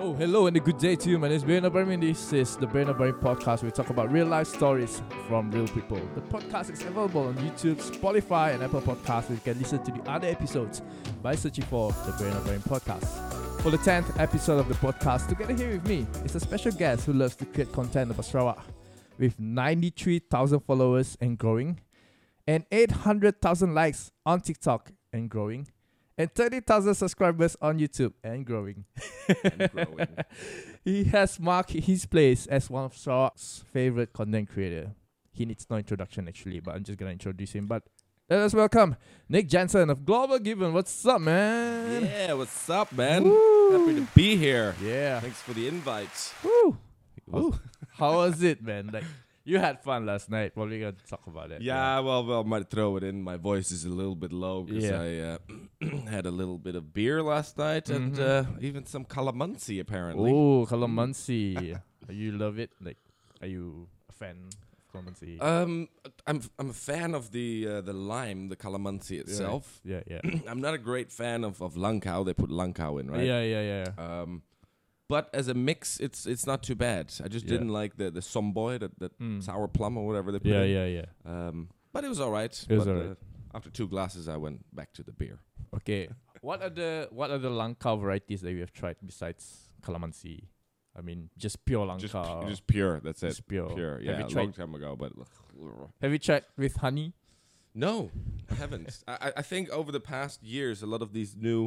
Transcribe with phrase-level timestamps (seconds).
[0.00, 1.18] So, hello and a good day to you.
[1.18, 2.00] My name is Bernard Bermin.
[2.00, 3.62] This is the Bernard Bermin podcast.
[3.62, 6.00] We talk about real life stories from real people.
[6.14, 9.28] The podcast is available on YouTube, Spotify, and Apple Podcasts.
[9.28, 10.80] You can listen to the other episodes
[11.22, 13.04] by searching for the Bernard Bermin podcast.
[13.60, 17.04] For the 10th episode of the podcast, together here with me is a special guest
[17.04, 18.64] who loves to create content about Sarawak
[19.18, 21.78] with 93,000 followers and growing,
[22.46, 25.68] and 800,000 likes on TikTok and growing,
[26.20, 28.84] and 30,000 subscribers on YouTube and growing.
[29.42, 30.08] and growing.
[30.84, 34.92] he has marked his place as one of Sarawak's favorite content creator.
[35.32, 37.66] He needs no introduction actually, but I'm just gonna introduce him.
[37.66, 37.84] But
[38.28, 38.96] let us welcome
[39.30, 40.74] Nick Jansen of Global Gibbon.
[40.74, 42.04] What's up, man?
[42.04, 43.24] Yeah, what's up, man?
[43.24, 43.70] Woo.
[43.78, 44.74] Happy to be here.
[44.82, 45.20] Yeah.
[45.20, 46.34] Thanks for the invite.
[46.44, 46.76] Woo.
[47.28, 47.54] Woo.
[47.92, 48.90] How was it, man?
[48.92, 49.04] Like
[49.44, 50.54] you had fun last night.
[50.54, 51.62] Probably gonna talk about it.
[51.62, 53.22] Yeah, well, well, might throw it in.
[53.22, 55.00] My voice is a little bit low because Yeah.
[55.00, 55.38] I uh,
[56.10, 58.20] had a little bit of beer last night and Mhm.
[58.20, 60.30] uh, even some calamansi apparently.
[60.32, 61.78] Oh, calamansi.
[62.08, 62.70] you love it?
[62.80, 62.98] Like,
[63.40, 65.40] are you a fan of calamansi?
[65.42, 65.88] Um,
[66.26, 69.80] I'm I'm a fan of the uh, the lime, the calamansi itself.
[69.84, 72.24] yeah, yeah, I'm not a great fan of of langkau.
[72.26, 73.24] They put langkau in, right?
[73.24, 73.90] yeah, yeah, yeah.
[74.22, 74.42] Um,
[75.14, 77.04] but as a mix, it's it's not too bad.
[77.24, 77.52] I just Yeah.
[77.54, 79.42] didn't like the the somboy, that that Mm.
[79.48, 80.70] sour plum or whatever they put Yeah, in.
[80.78, 81.08] yeah, yeah.
[81.48, 81.56] Um,
[81.94, 82.54] but it was all right.
[82.72, 83.10] It was but, all right.
[83.10, 85.38] Uh, after two glasses, I went back to the beer.
[85.78, 86.02] Okay.
[86.50, 89.42] what are the what are the langkau varieties that you have tried besides
[89.84, 90.36] calamansi?
[90.98, 92.40] I mean, just pure Just, langkau.
[92.42, 92.94] pu- just pure.
[93.06, 93.28] That's it.
[93.34, 93.68] Just pure.
[93.80, 93.94] Pure.
[93.98, 95.12] Have Yeah, you a tried- long time ago, but
[96.02, 97.08] Have you tried with honey?
[97.74, 98.10] no,
[98.50, 98.88] I haven't.
[99.06, 101.60] I- I think over the past years, a lot of these new,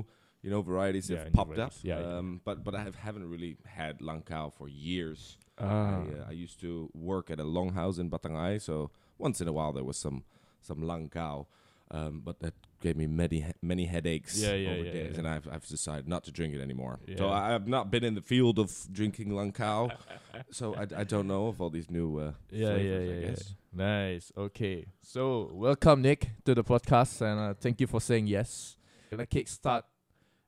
[0.44, 1.74] you know, varieties Yeah, have popped up.
[1.74, 1.80] varieties.
[1.84, 2.18] Yeah, yeah.
[2.18, 5.38] Um, but but I have, haven't really had langkau for years.
[5.58, 5.66] Ah.
[5.66, 9.48] I, uh, I used to work at a longhouse in Batang Ai, so once in
[9.48, 10.24] a while there was some
[10.62, 11.46] some langkau.
[11.92, 15.20] Um, but that gave me many many headaches Yeah, yeah, over yeah, days, yeah.
[15.20, 17.00] and I've I've decided not to drink it anymore.
[17.18, 17.32] So Yeah.
[17.32, 19.92] I have not been in the field of drinking langkau,
[20.52, 22.84] so I, I don't know of all these new uh, yeah, yeah, flavors.
[22.84, 23.28] yeah, I yeah.
[23.30, 23.56] guess.
[23.74, 24.32] Nice.
[24.36, 24.86] Okay.
[25.04, 28.76] So welcome Nick to the podcast, and uh, thank you for saying yes.
[29.12, 29.84] Gonna kickstart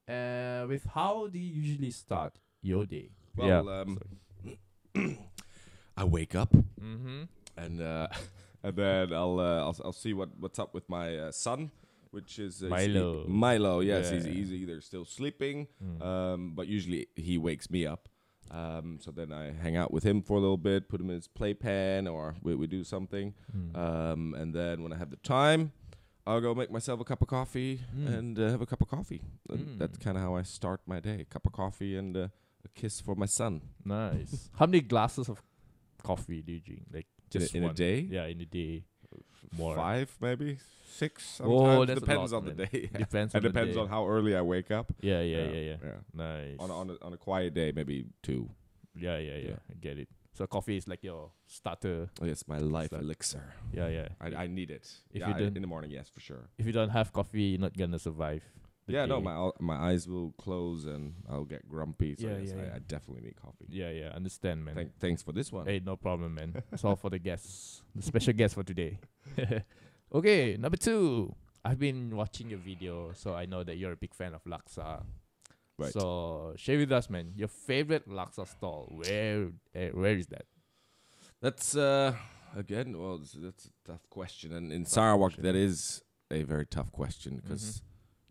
[0.07, 3.09] uh, with how do you usually start your day?
[3.35, 3.99] Well, um,
[5.97, 7.23] I wake up Mm-hmm.
[7.57, 8.07] and uh,
[8.63, 11.71] and then I'll, uh, I'll I'll see what what's up with my uh, son,
[12.11, 13.25] which is uh, he's- Milo.
[13.27, 14.33] Milo, yes, he's, Yeah.
[14.33, 16.01] he's either still sleeping, Mm.
[16.05, 18.09] um, but usually he wakes me up.
[18.51, 21.15] Um, so then I hang out with him for a little bit, put him in
[21.15, 23.33] his playpen, or we, we do something.
[23.57, 23.75] Mm.
[23.75, 25.71] Um, and then when I have the time,
[26.27, 28.17] I'll go make myself a cup of coffee Mm.
[28.17, 29.21] and uh, have a cup of coffee.
[29.49, 29.77] Mm.
[29.77, 32.27] That's kind of how I start my day: a cup of coffee and uh,
[32.65, 33.61] a kiss for my son.
[33.83, 34.49] Nice.
[34.59, 35.41] How many glasses of
[36.01, 36.83] coffee do you drink?
[36.91, 37.99] Like In a- just in a day?
[37.99, 38.83] Yeah, in a day.
[39.55, 39.75] More.
[39.75, 41.23] Five, maybe six.
[41.37, 42.67] Sometimes a depends lot, on the man.
[42.71, 42.89] day.
[42.97, 43.35] Depends.
[43.35, 44.91] it the depends on how early I wake up.
[45.01, 45.75] Yeah, yeah, yeah, yeah.
[45.83, 45.91] yeah.
[46.13, 46.57] Nice.
[46.59, 48.49] On a, on a, on a quiet day, maybe two.
[48.95, 49.55] yeah, yeah, yeah, Yeah.
[49.71, 50.09] I get it.
[50.35, 52.09] So coffee is like your starter.
[52.21, 53.03] Oh, yes, my life Start.
[53.03, 53.43] elixir.
[53.73, 54.07] Yeah, yeah.
[54.19, 54.85] I, I need it.
[55.11, 56.49] If yeah, you I- don't- in the morning, yes, for sure.
[56.57, 58.43] if you don't have coffee, you're not gonna survive.
[58.87, 62.15] yeah, no, my my eyes will close and I'll get grumpy.
[62.19, 62.75] So Yeah, yes, yeah, I, yeah.
[62.75, 63.65] I definitely need coffee.
[63.69, 64.09] Yeah, yeah.
[64.09, 64.75] Understand, man.
[64.75, 65.65] Thank, thanks for this one.
[65.65, 66.61] Hey, no problem, man.
[66.71, 68.99] it's all for the guests, the special guest for today.
[70.13, 71.33] okay, number two.
[71.63, 75.01] I've been watching your video, so I know that you're a big fan of laksa.
[75.77, 75.91] Right.
[75.91, 77.33] So share with us, man.
[77.35, 78.87] Your favorite laksa stall.
[78.95, 80.45] Where, eh, where is that?
[81.41, 82.15] That's uh
[82.55, 85.43] again, well, that's, that's a tough question, and in Sarawak, question.
[85.43, 87.81] that is a very tough question because Mhm.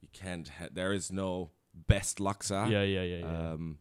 [0.02, 0.48] you can't.
[0.48, 2.70] Ha- there is no best laksa.
[2.70, 3.50] yeah, yeah, yeah, yeah.
[3.52, 3.78] Um.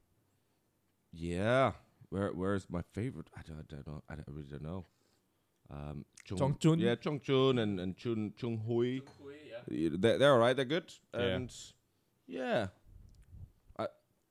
[1.11, 1.71] Yeah.
[2.09, 3.29] Where Where's my favorite?
[3.35, 4.03] I don't, I don't know.
[4.09, 4.85] I, don't, I really don't know.
[5.71, 6.05] Um.
[6.25, 6.79] Chung- Chong Choon?
[6.79, 9.01] Yeah, Chong Choon and and Chun Chung Hui.
[9.69, 10.55] Yeah, They're, they're all right.
[10.55, 10.93] They're good.
[11.13, 11.19] Yeah.
[11.21, 11.53] And
[12.27, 12.67] yeah.
[12.67, 12.82] I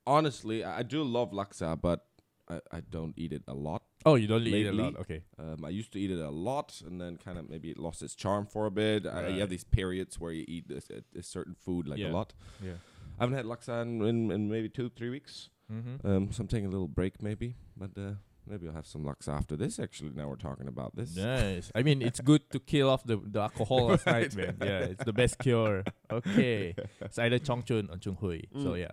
[0.06, 2.06] honestly, I I do love laksa, but
[2.48, 3.82] I, I don't eat it a lot.
[4.04, 4.96] oh, you don't eat it a lately, lot.
[5.00, 5.22] Okay.
[5.38, 8.02] Um, I used to eat it a lot, and then kind of maybe it lost
[8.02, 9.06] its charm for a bit.
[9.06, 9.38] I, you Right.
[9.40, 12.10] have these periods where you eat this, a, a certain food like Yeah.
[12.10, 12.34] a lot.
[12.62, 12.78] Yeah.
[13.18, 15.50] I haven't had laksa in, in, in maybe two, three weeks.
[15.72, 16.06] Mm-hmm.
[16.06, 18.14] Um, so I'm taking a little break maybe, but uh,
[18.46, 19.78] maybe I'll have some laksa after this.
[19.78, 21.14] Actually, now we're talking about this.
[21.16, 21.70] Nice.
[21.74, 24.56] I mean, it's good to kill off the, the alcohol last night, man.
[24.60, 25.84] Yeah, it's the best cure.
[26.10, 26.74] Okay.
[27.00, 28.40] It's either Chong Choon or Choon Hui.
[28.54, 28.80] So Mm.
[28.80, 28.90] yeah,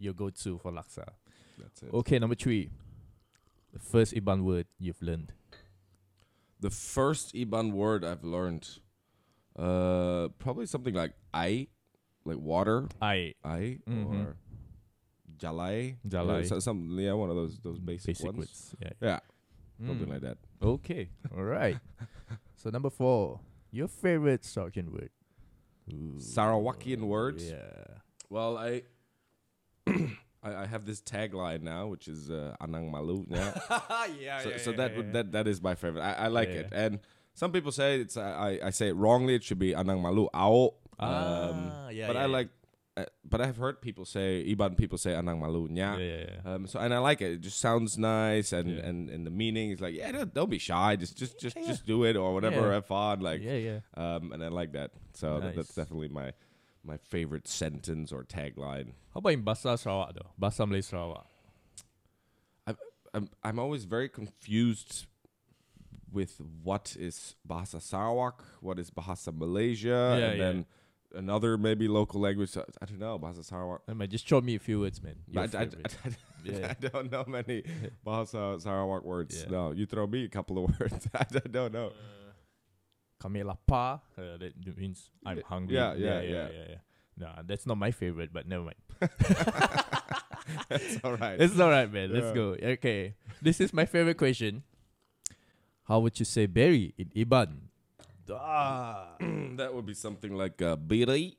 [0.00, 1.06] your go-to for laksa.
[1.58, 1.92] That's it.
[1.94, 2.70] Okay, number three.
[3.72, 5.32] The first Iban word you've learned.
[6.58, 8.68] The first Iban word I've learned,
[9.56, 11.68] uh, probably something like I,
[12.24, 14.26] like water, I I, Mhm.
[14.26, 14.36] or
[15.38, 15.96] jalai.
[16.08, 16.42] Jalai.
[16.42, 18.38] Yeah, so, some, yeah, one of those those basic, basic ones.
[18.38, 18.74] words.
[18.82, 18.92] Yeah.
[19.00, 19.20] Yeah,
[19.86, 20.10] something Mm.
[20.10, 20.38] like that.
[20.60, 21.08] Okay.
[21.36, 21.78] All right.
[22.56, 25.10] so number four, your favorite Sarkin word.
[25.92, 26.16] Ooh.
[26.18, 27.48] Sarawakian words?
[27.50, 28.00] Yeah.
[28.28, 28.82] Well, I
[30.42, 34.06] I, I have this tagline now, which is uh, "Anang Malu." Yeah.
[34.20, 36.02] yeah, so so that would that that is my favorite.
[36.02, 36.98] I, I like Yeah, it, and
[37.34, 39.34] some people say it's I I say it wrongly.
[39.34, 42.26] It should be "Anang Malu Ao." Ah, yeah, but yeah, I yeah.
[42.26, 42.48] like.
[42.96, 46.04] Uh, but I've heard people say Iban people say "Anang Malu." yeah, Yeah.
[46.04, 46.54] yeah, yeah.
[46.54, 47.30] Um, so and I like it.
[47.32, 48.82] It just sounds nice, and Yeah.
[48.88, 50.96] and, and the meaning is like, yeah, don't, don't be shy.
[50.96, 51.66] Just just just Yeah.
[51.68, 52.66] just do it or whatever.
[52.66, 52.72] Yeah.
[52.74, 53.80] Have fun, like, yeah, yeah.
[53.94, 54.90] um, and I like that.
[55.14, 56.32] So that, that's definitely my
[56.84, 58.92] my favorite sentence or tagline.
[59.14, 60.30] How about in Bahasa Sarawak though?
[60.40, 61.26] Bahasa Malay Sarawak.
[63.12, 65.06] I'm I'm always very confused
[66.12, 70.44] with what is Bahasa Sarawak, what is Bahasa Malaysia, Yeah, and yeah.
[70.44, 70.66] then
[71.16, 72.56] another maybe local language.
[72.56, 73.82] I don't know Bahasa Sarawak.
[73.88, 75.16] I might just show me a few words, man.
[75.36, 75.62] I, I.
[75.62, 75.68] I,
[76.44, 76.72] Yeah.
[76.80, 77.64] I don't know many
[78.06, 79.44] Bahasa Sarawak words.
[79.50, 81.08] No, you throw me a couple of words.
[81.14, 81.88] I don't- don't know.
[81.88, 81.92] Uh,
[83.20, 84.00] Kami lapar.
[84.16, 85.76] Uh, that means I'm Yeah, hungry.
[85.76, 86.48] yeah, yeah, yeah, yeah.
[86.48, 86.82] yeah, yeah.
[87.20, 88.80] No, that's not my favorite, but never mind.
[90.68, 91.36] That's all right.
[91.40, 92.12] It's all right, man.
[92.12, 92.40] Let's Yeah.
[92.40, 92.46] go.
[92.80, 94.64] Okay, this is my favorite question.
[95.84, 97.68] How would you say berry in Iban?
[98.30, 99.18] Ah,
[99.58, 101.36] that would be something like uh, biri.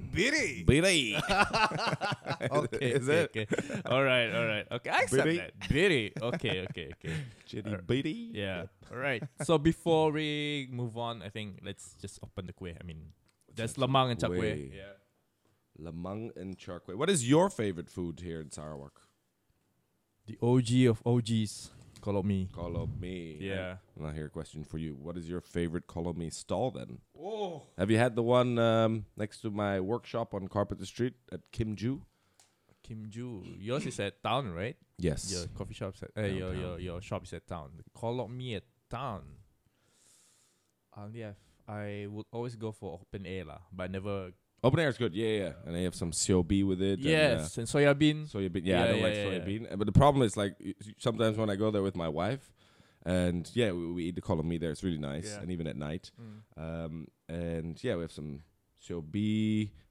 [0.00, 0.64] Berry.
[0.66, 1.14] Biri.
[2.50, 3.48] Okay, Is okay, it?
[3.52, 3.80] okay.
[3.86, 4.66] All right, all right.
[4.70, 5.36] Okay, I accept Berry?
[5.38, 5.68] that.
[5.68, 6.12] Berry.
[6.20, 7.14] Okay, okay, okay.
[7.46, 8.30] Chitty Uh, biri.
[8.32, 8.66] Yeah.
[8.92, 9.22] All right.
[9.42, 12.76] So before we move on, I think let's just open the kueh.
[12.78, 13.12] I mean,
[13.54, 14.70] there's lamang and char kueh.
[14.70, 14.70] Kueh.
[14.76, 14.94] Yeah.
[15.80, 16.94] Lamang and char kway.
[16.94, 19.00] What is your favorite food here in Sarawak?
[20.26, 21.70] The OG of OGs.
[22.04, 22.48] Kolo mee.
[22.52, 23.38] Kolo mee.
[23.40, 23.76] Yeah.
[23.96, 24.94] Now here a question for you.
[24.94, 26.98] What is your favorite Kolo mee stall then?
[27.18, 27.62] Oh.
[27.78, 31.76] Have you had the one um, next to my workshop on Carpenter Street at Kim
[31.76, 32.02] Ju?
[32.82, 33.42] Kim Ju.
[33.58, 34.76] Yours is at town, right?
[34.98, 35.32] Yes.
[35.32, 37.70] Your coffee shop is at uh, your, your your shop is at town.
[37.94, 39.22] Kolo mee at town.
[40.94, 41.36] I only have
[41.66, 44.32] I would always go for open air lah, but I never
[44.64, 45.14] Open air is good.
[45.14, 45.52] Yeah, yeah.
[45.66, 46.98] And they have some COB with it.
[46.98, 48.16] Yes, and soya bean.
[48.20, 48.64] And, uh, soya bean.
[48.64, 49.44] Yeah, I don't yeah, like yeah, soya yeah.
[49.44, 49.68] bean.
[49.76, 50.54] But the problem is like
[50.98, 52.50] sometimes when I go there with my wife,
[53.04, 54.70] and yeah, we, we eat the kolo mee there.
[54.70, 55.42] It's really nice, Yeah.
[55.42, 56.10] and even at night.
[56.18, 56.62] Mm.
[56.86, 58.40] Um, and yeah, we have some
[58.88, 59.14] COB,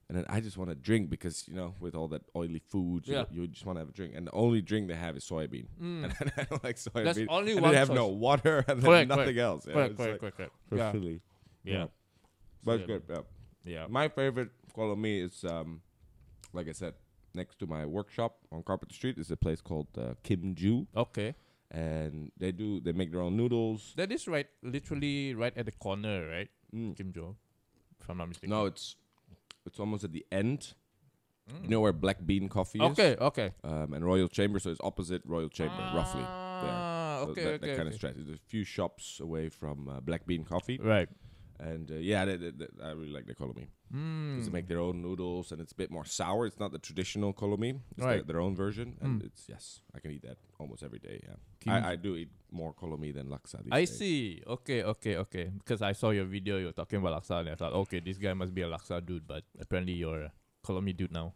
[0.08, 3.06] and then I just want to drink because you know with all that oily food,
[3.06, 3.24] you, Yeah.
[3.30, 4.14] you just want to have a drink.
[4.16, 6.12] And the only drink they have is soybean, Mm.
[6.20, 7.04] and I don't like soybean.
[7.04, 9.66] That's only and one they have no water and then Correct, nothing else.
[9.68, 10.82] Yeah, correct, correct, like correct, correct.
[10.82, 10.92] Yeah.
[10.92, 11.20] silly.
[11.62, 11.86] Yeah.
[12.64, 13.02] But it's Soya good.
[13.08, 13.20] Yeah.
[13.64, 13.86] Yeah.
[13.88, 15.80] My favorite kolo mee is um,
[16.52, 16.94] like I said,
[17.34, 21.34] next to my workshop on Carpenter Street is a place called uh, Kim Ju, Okay.
[21.70, 23.92] and they do they make their own noodles.
[23.96, 26.48] That is right literally right at the corner, right?
[26.74, 26.96] Mm.
[26.96, 27.36] Kim Jo.
[28.00, 28.50] If I'm not mistaken.
[28.50, 28.96] No, it's
[29.66, 30.74] it's almost at the end.
[31.50, 31.62] Mm.
[31.64, 32.90] You know where Black Bean Coffee is?
[32.92, 33.52] Okay, okay.
[33.64, 36.22] Um, and Royal Chamber, so it's opposite Royal Chamber, roughly.
[36.24, 37.66] Ah, So okay, that, okay.
[37.68, 37.96] that kind of okay.
[37.96, 38.14] stretch.
[38.16, 41.08] There's a few shops away from uh, Black Bean Coffee, Right.
[41.60, 43.68] And uh, yeah, they, they, they- I really like the kolo mee.
[43.94, 44.32] Mm.
[44.34, 46.46] Because they make their own noodles, and it's a bit more sour.
[46.46, 47.74] It's not the traditional kolo mee.
[47.92, 48.26] It's their, Right.
[48.26, 49.26] their own version, and Mm.
[49.26, 51.20] it's yes, I can eat that almost every day.
[51.22, 53.62] Yeah, I, I do eat more kolo mee than laksa.
[53.62, 53.98] These I days.
[53.98, 54.42] see.
[54.46, 55.44] Okay, okay, okay.
[55.56, 58.18] Because I saw your video, you were talking about laksa, and I thought, okay, this
[58.18, 61.34] guy must be a laksa dude, but apparently you're a Kolo mee dude now.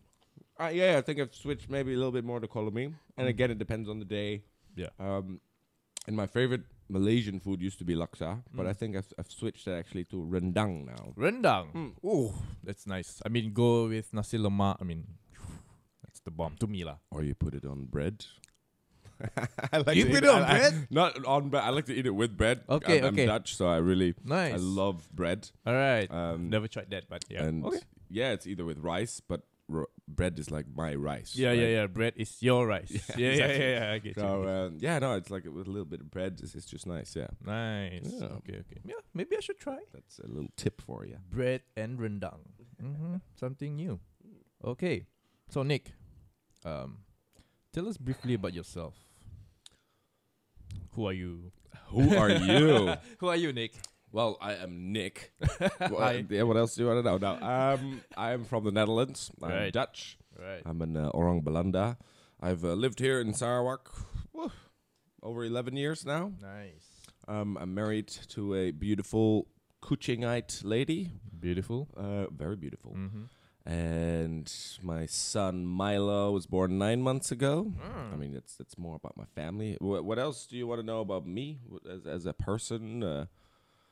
[0.58, 2.86] Uh, yeah, I think I've switched maybe a little bit more to kolo mee,
[3.16, 3.28] and Mm.
[3.28, 4.42] again, it depends on the day.
[4.74, 4.88] Yeah.
[4.98, 5.40] Um,
[6.08, 8.70] and my favorite Malaysian food used to be laksa, but Mm.
[8.70, 11.12] I think I've, I've switched that actually to rendang now.
[11.16, 11.72] Rendang.
[11.74, 11.92] Mm.
[12.02, 13.20] Oh, that's nice.
[13.24, 14.76] I mean, go with nasi lemak.
[14.80, 15.04] I mean,
[16.02, 16.96] that's the bomb to me lah.
[17.10, 18.24] Or you put it on bread.
[19.72, 20.86] I like You to put it on I- I- bread?
[20.90, 21.64] not on bread.
[21.64, 22.62] I like to eat it with bread.
[22.68, 23.26] Okay, I'm, I'm okay.
[23.26, 24.54] Dutch, so I really Nice.
[24.54, 25.50] I love bread.
[25.66, 26.10] All right.
[26.10, 27.42] Um, Never tried that, but yeah.
[27.44, 27.80] And okay.
[28.08, 31.36] yeah, it's either with rice, but ro- bread is like my rice.
[31.36, 31.70] Yeah, yeah, right?
[31.70, 31.86] yeah.
[31.86, 32.90] Bread is your rice.
[33.16, 33.64] Yeah, Yeah, yeah, exactly.
[33.64, 33.92] yeah, yeah.
[33.92, 34.22] I get you.
[34.22, 36.40] So um, yeah, no, it's like with a little bit of bread.
[36.42, 37.14] It's, it's just nice.
[37.16, 38.02] Yeah, Nice.
[38.04, 38.26] Yeah.
[38.42, 38.80] Okay, okay.
[38.84, 41.18] Yeah, maybe I should try that's a little tip for you.
[41.30, 42.40] bread and rendang.
[42.80, 44.00] hmm Something new.
[44.64, 45.06] Okay.
[45.50, 45.92] So Nick,
[46.64, 46.98] um,
[47.72, 48.94] tell us briefly about yourself.
[50.92, 51.52] Who are you?
[51.88, 52.94] Who are you?
[53.18, 53.72] Who are you, Nick?
[54.12, 55.32] Well, I am Nick.
[55.90, 57.18] Well, yeah, what else do you want to know?
[57.18, 59.30] No, um, I am from the Netherlands.
[59.42, 59.72] I'm Right.
[59.72, 60.18] Dutch.
[60.38, 60.62] Right.
[60.64, 61.96] I'm in uh, Orang Belanda.
[62.40, 63.90] I've uh, lived here in Sarawak
[64.32, 64.52] whew,
[65.22, 66.32] over 11 years now.
[66.40, 67.02] Nice.
[67.26, 69.48] Um, I'm married to a beautiful
[69.82, 71.12] Kuchingite lady.
[71.38, 71.88] Beautiful.
[71.96, 72.92] Uh, very beautiful.
[72.96, 73.24] Mm-hmm.
[73.70, 74.50] And
[74.82, 77.72] my son Milo was born nine months ago.
[77.76, 78.12] Mm.
[78.14, 79.76] I mean, that's that's more about my family.
[79.80, 81.58] What, what else do you want to know about me
[81.90, 83.02] as, as a person?
[83.02, 83.26] Uh,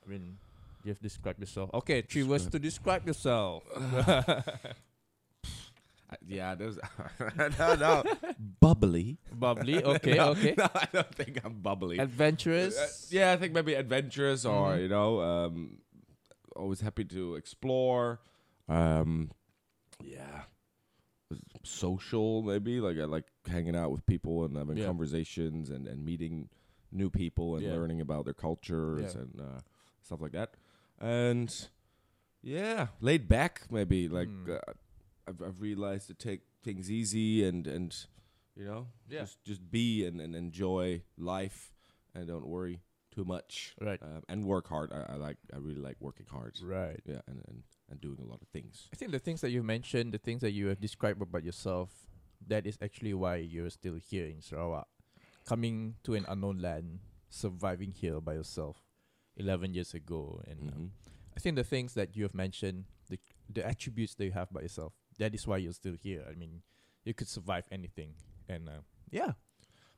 [0.07, 0.37] I mean,
[0.83, 1.69] you have described yourself.
[1.73, 3.63] Okay, three words to describe yourself.
[6.09, 6.77] I- yeah, there's
[7.59, 8.03] no, no,
[8.61, 9.17] bubbly.
[9.33, 9.83] Bubbly.
[9.95, 10.55] Okay, no, okay.
[10.57, 11.97] No, I don't think I'm bubbly.
[11.97, 12.77] Adventurous.
[12.77, 14.81] Uh, yeah, I think maybe adventurous or Mhm.
[14.83, 15.79] you know, um,
[16.55, 18.21] always happy to explore.
[18.69, 19.31] Um,
[20.01, 20.43] yeah,
[21.63, 24.85] social maybe like I like hanging out with people and having Yeah.
[24.85, 26.47] conversations and and meeting
[26.89, 27.73] new people and Yeah.
[27.73, 29.21] learning about their cultures Yeah.
[29.23, 29.59] and uh,
[30.07, 30.55] stuff like that.
[30.99, 31.53] And
[32.41, 34.55] yeah, laid back maybe like Mm.
[34.55, 34.73] uh,
[35.27, 37.91] I've I've realized to take things easy and and
[38.55, 39.21] you know Yeah.
[39.21, 41.73] just just be and, and enjoy life
[42.15, 42.79] and don't worry
[43.11, 44.01] too much Right.
[44.01, 44.91] um, and work hard.
[44.93, 46.55] I, I like I really like working hard.
[46.63, 47.01] Right.
[47.05, 48.87] Yeah, and, and and doing a lot of things.
[48.93, 51.89] I think the things that you mentioned, the things that you have described about yourself,
[52.47, 54.87] that is actually why you're still here in Sarawak,
[55.45, 56.99] coming to an unknown land,
[57.29, 58.77] surviving here by yourself,
[59.37, 60.89] eleven years ago, and um, Mhm.
[61.37, 64.61] I think the things that you have mentioned, the the attributes that you have by
[64.61, 66.25] yourself, that is why you're still here.
[66.29, 66.61] I mean,
[67.05, 68.15] you could survive anything,
[68.49, 69.33] and uh, yeah,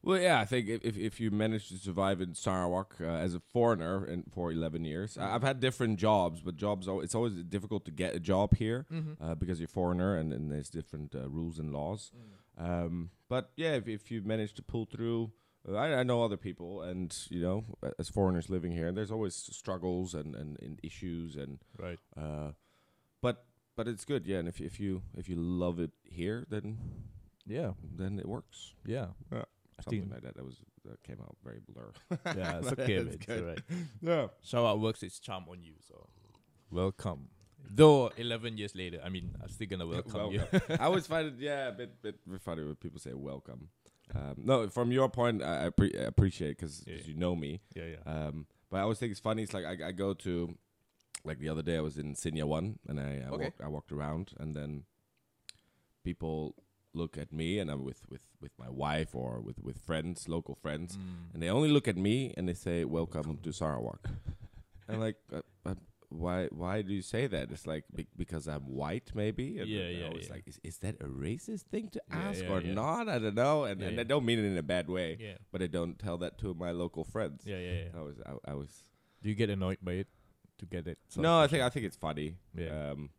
[0.01, 3.41] Well, yeah, I think if if, you manage to survive in Sarawak uh, as a
[3.41, 7.33] foreigner and for eleven years, I, I've had different jobs, but jobs al- it's always
[7.43, 9.21] difficult to get a job here mm-hmm.
[9.21, 12.11] uh, because you're foreigner and, and there's different uh, rules and laws.
[12.57, 15.31] Um, but yeah, if if you manage to pull through,
[15.67, 17.63] I, I know other people, and you know,
[17.99, 22.51] as foreigners living here, there's always struggles and, and, and issues, and right, uh,
[23.21, 24.37] but but it's good, yeah.
[24.37, 26.77] And if if you if you love it here, then
[27.45, 28.73] yeah, then it works.
[28.85, 29.43] yeah, Yeah.
[29.81, 30.35] Something like that.
[30.35, 31.91] That was that came out very blur.
[32.37, 33.39] yeah, it's But okay, it's man, it's good.
[33.41, 33.59] alright.
[34.01, 34.27] yeah.
[34.41, 36.07] Sarawak works its charm on you, so
[36.71, 37.29] welcome.
[37.69, 40.43] Though eleven years later, I mean, I'm still gonna welcome you.
[40.69, 43.69] I always find it yeah a bit bit funny when people say welcome.
[44.15, 46.95] Um, no, from your point, I, I, pre- appreciate because Yeah.
[47.05, 47.61] you know me.
[47.75, 48.11] yeah, yeah.
[48.27, 49.43] Um, but I always think it's funny.
[49.43, 50.55] It's like I, I go to,
[51.23, 53.43] like the other day I was in CityOne and I I, Okay.
[53.45, 54.83] walked, I walked around and then
[56.03, 56.55] people
[56.93, 60.55] look at me and I'm with with with my wife or with with friends, local
[60.55, 61.33] friends, Mm.
[61.33, 64.07] and they only look at me and they say welcome to Sarawak.
[64.87, 65.41] and like, uh,
[66.09, 67.51] why why do you say that?
[67.51, 69.59] It's like be- because I'm white, maybe.
[69.59, 70.33] And Yeah, yeah, always yeah.
[70.33, 72.73] like, is is that a racist thing to ask yeah, or yeah.
[72.73, 73.07] not?
[73.07, 73.63] I don't know.
[73.65, 73.99] And and.
[73.99, 76.53] I don't mean it in a bad way, Yeah, but I don't tell that to
[76.53, 77.43] my local friends.
[77.45, 77.99] yeah, yeah, yeah.
[77.99, 78.71] I was I, I was
[79.21, 80.07] Do you get annoyed by it
[80.57, 80.97] to get it?
[81.15, 82.35] no, I think I think it's funny.
[82.55, 82.91] Yeah.
[82.91, 83.09] Um,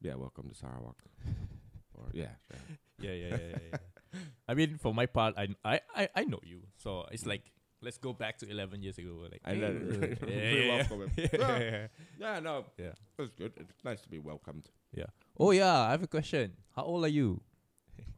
[0.00, 0.14] yeah.
[0.16, 0.96] Welcome to Sarawak.
[1.94, 2.36] or yeah.
[2.50, 2.58] yeah.
[3.00, 4.18] yeah, yeah, yeah, yeah, yeah.
[4.46, 7.50] I mean, for my part, I, I, I, I know you, so it's like
[7.84, 9.28] let's go back to eleven years ago.
[9.30, 9.68] Like, hey, We yeah,
[10.26, 11.58] yeah, yeah, Yeah.
[11.58, 11.86] yeah.
[12.18, 12.40] Yeah.
[12.40, 12.64] No.
[12.78, 12.92] Yeah.
[13.18, 13.52] It's good.
[13.56, 14.70] It's nice to be welcomed.
[14.94, 15.06] Yeah.
[15.38, 16.52] Oh yeah, I have a question.
[16.74, 17.40] How old are you?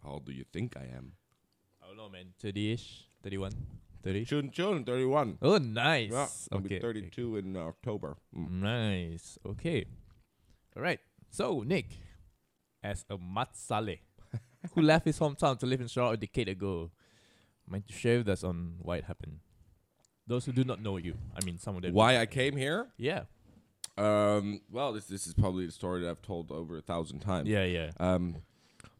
[0.02, 1.12] How old do you think I am?
[1.82, 2.32] I don't know, man.
[2.40, 3.52] Thirty-ish, thirty-one,
[4.02, 4.24] thirty.
[4.24, 5.38] Chun Chun, 31.
[5.42, 6.10] Oh, nice.
[6.12, 8.16] Yeah, I'll okay, be 32 in October.
[8.36, 8.50] Mm.
[8.62, 9.38] Nice.
[9.46, 9.84] Okay.
[10.76, 11.00] All right.
[11.30, 11.86] So Nick,
[12.82, 13.98] as a Mat Salleh
[14.74, 16.90] who left his hometown to live in Sarawak a decade ago,
[17.66, 19.40] mind to share with us on why it happened.
[20.26, 21.92] Those who do not know you, I mean, some of them.
[21.92, 22.88] Why I came here?
[22.98, 23.22] Yeah.
[23.96, 27.48] Um, well, this this is probably the story that I've told over a thousand times.
[27.48, 27.64] Yeah.
[27.64, 27.90] Yeah.
[27.98, 28.36] Um,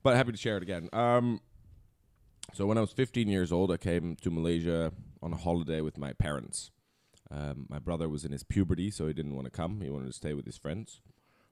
[0.03, 0.89] but happy to share it again.
[0.93, 1.41] Um,
[2.55, 4.93] so when I was 15 years old, I came to Malaysia
[5.23, 6.71] on a holiday with my parents.
[7.31, 9.81] Um, my brother was in his puberty, so he didn't want to come.
[9.81, 11.01] He wanted to stay with his friends.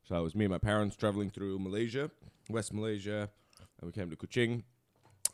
[0.05, 2.11] So it was me and my parents traveling through Malaysia,
[2.49, 3.29] West Malaysia,
[3.81, 4.63] and we came to Kuching,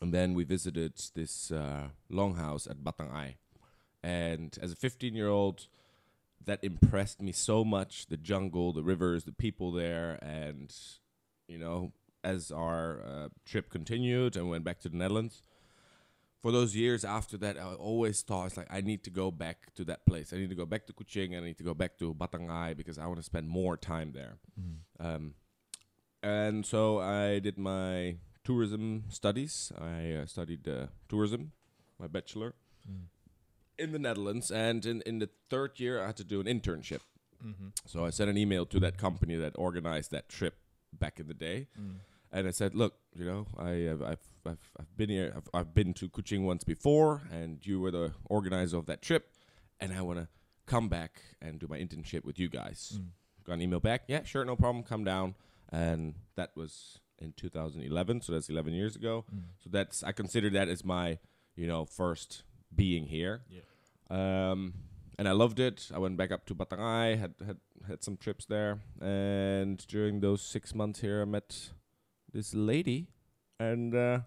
[0.00, 3.36] and then we visited this uh, longhouse at Batang Ai.
[4.02, 5.66] And as a 15 year old,
[6.44, 10.74] that impressed me so much the jungle, the rivers, the people there, and
[11.48, 11.92] you know,
[12.24, 15.42] as our uh, trip continued and went back to the Netherlands,
[16.40, 19.74] for those years after that, I always thought it's like I need to go back
[19.74, 20.32] to that place.
[20.32, 21.36] I need to go back to Kuching.
[21.36, 24.12] I need to go back to Batang Ai because I want to spend more time
[24.12, 24.38] there.
[24.98, 25.34] Um,
[26.22, 29.70] and so I did my tourism studies.
[29.78, 31.52] I uh, studied uh, tourism,
[31.98, 32.54] my bachelor
[33.80, 37.00] in the Netherlands, and in in the third year I had to do an internship.
[37.44, 37.68] Mm-hmm.
[37.86, 40.58] So I sent an email to that company that organized that trip
[40.92, 41.68] back in the day,
[42.32, 45.32] and I said, "Look, you know, I have, I've, I've I've been here.
[45.36, 49.32] I've, I've been to Kuching once before, and you were the organizer of that trip,
[49.80, 50.28] and I want to
[50.66, 53.06] come back and do my internship with you guys." Mm.
[53.44, 54.02] Got an email back.
[54.06, 54.84] Yeah, sure, no problem.
[54.84, 55.34] Come down,
[55.72, 58.22] and that was in 2011.
[58.22, 59.24] So that's 11 years ago.
[59.34, 59.42] Mm.
[59.62, 61.18] So that's I consider that as my
[61.56, 62.42] you know first
[62.74, 63.42] being here.
[63.48, 63.60] Yeah.
[64.10, 64.74] Um,
[65.18, 65.90] and I loved it.
[65.94, 70.20] I went back up to Batang Ai, had had had some trips there, and during
[70.20, 71.70] those six months here, I met
[72.32, 73.08] this lady,
[73.58, 74.20] and uh,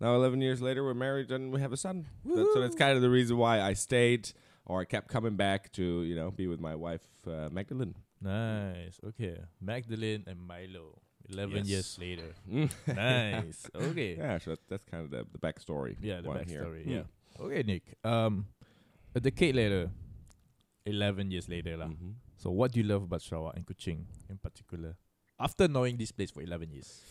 [0.00, 2.06] now eleven years later, we're married and we have a son.
[2.24, 4.32] That, so that's kind of the reason why I stayed,
[4.64, 7.94] or I kept coming back to you know be with my wife uh, Magdalene.
[8.22, 8.98] Nice.
[9.06, 9.36] Okay.
[9.60, 11.02] Magdalene and Milo.
[11.28, 11.68] Eleven Yes.
[11.68, 12.34] years later.
[12.86, 13.66] Nice.
[13.74, 14.16] Okay.
[14.16, 15.96] yeah, so that's, that's kind of the the backstory.
[16.00, 16.64] Yeah, the why here.
[16.64, 16.86] backstory.
[16.86, 17.04] Mm.
[17.38, 17.44] Yeah.
[17.46, 17.82] Okay, Nick.
[18.04, 18.46] Um,
[19.14, 19.90] a decade later,
[20.86, 21.86] eleven years later, lah.
[21.88, 22.14] Mhm.
[22.36, 24.96] So, what do you love about Sarawak and Kuching in particular?
[25.38, 27.02] After knowing this place for eleven years.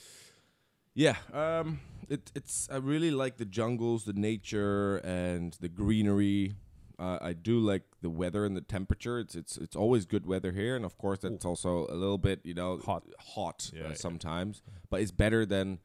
[0.96, 6.56] Yeah, um, it, it's I really like the jungles, the nature, and the greenery.
[7.00, 9.18] Uh, I do like the weather and the temperature.
[9.20, 12.42] It's it's it's always good weather here, and of course that's also a little bit
[12.46, 13.04] you know Hot.
[13.34, 13.94] hot Yeah, uh, yeah.
[13.96, 14.62] sometimes,
[14.92, 15.80] but it's better than,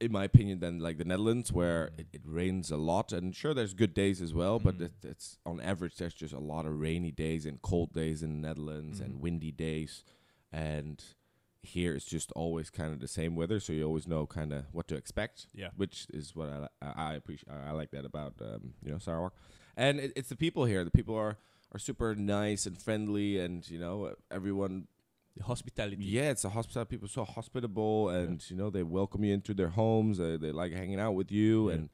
[0.00, 2.00] in my opinion, than like the Netherlands where Mm.
[2.00, 3.12] it, it rains a lot.
[3.12, 4.82] And sure, there's good days as well, but Mhm.
[4.86, 8.30] it, it's on average there's just a lot of rainy days and cold days in
[8.40, 9.04] the Netherlands Mhm.
[9.04, 10.04] and windy days,
[10.52, 11.02] and
[11.62, 14.66] here it's just always kind of the same weather, so you always know kind of
[14.72, 15.70] what to expect Yeah.
[15.76, 17.50] which is what I li- I, I appreciate.
[17.52, 19.34] I like that about um, you know Sarawak,
[19.76, 20.84] and it, it's the people here.
[20.84, 21.38] The people are
[21.72, 24.86] are super nice and friendly, and you know everyone.
[25.36, 26.04] The hospitality.
[26.04, 26.84] Yeah, it's a hospital.
[26.86, 30.18] People are so hospitable, and you know they welcome you into their homes.
[30.18, 31.68] Uh, they like hanging out with you.
[31.68, 31.74] Yeah.
[31.74, 31.88] And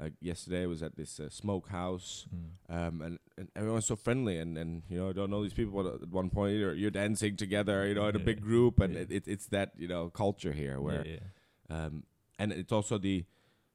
[0.00, 2.76] uh, yesterday I was at this uh, smokehouse, Mm.
[2.88, 5.80] um, and, and everyone's so friendly, and, and you know I don't know these people,
[5.82, 8.94] but at one point you're, you're dancing together, you know, in a big group, and
[8.94, 9.00] Yeah.
[9.02, 11.18] it, it, it's that you know culture here where yeah,
[11.70, 11.84] yeah.
[11.86, 12.02] um,
[12.38, 13.24] and it's also the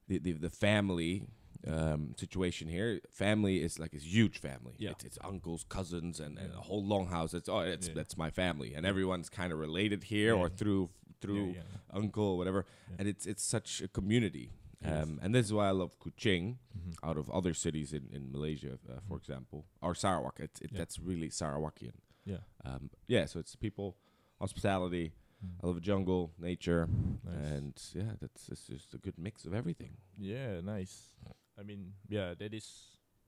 [0.08, 1.28] the the, the family
[1.66, 3.00] um, situation here.
[3.10, 4.74] Family is like a huge family.
[4.78, 4.90] Yeah.
[4.90, 7.34] It's, it's uncles, cousins, and, and a whole longhouse.
[7.34, 7.94] It's oh, it's Yeah.
[7.94, 11.96] that's my family, and everyone's kind of related here or through through yeah, yeah.
[12.00, 12.64] uncle, whatever.
[12.90, 12.96] Yeah.
[13.00, 14.50] And it's it's such a community.
[14.84, 16.94] Um, and this is why I love Kuching Mhm.
[17.02, 19.20] out of other cities in, in Malaysia, uh, for Mhm.
[19.22, 20.38] example, or Sarawak.
[20.38, 20.78] It's, it, Yeah.
[20.78, 21.94] That's really Sarawakian.
[22.24, 22.42] Yeah.
[22.64, 23.96] Um, yeah, so it's people,
[24.38, 25.12] hospitality.
[25.44, 25.50] Mm.
[25.62, 26.86] I love jungle, nature,
[27.24, 27.50] Nice.
[27.50, 29.96] and yeah, that's it's just a good mix of everything.
[30.16, 31.14] Yeah, nice.
[31.58, 32.66] I mean, yeah, that is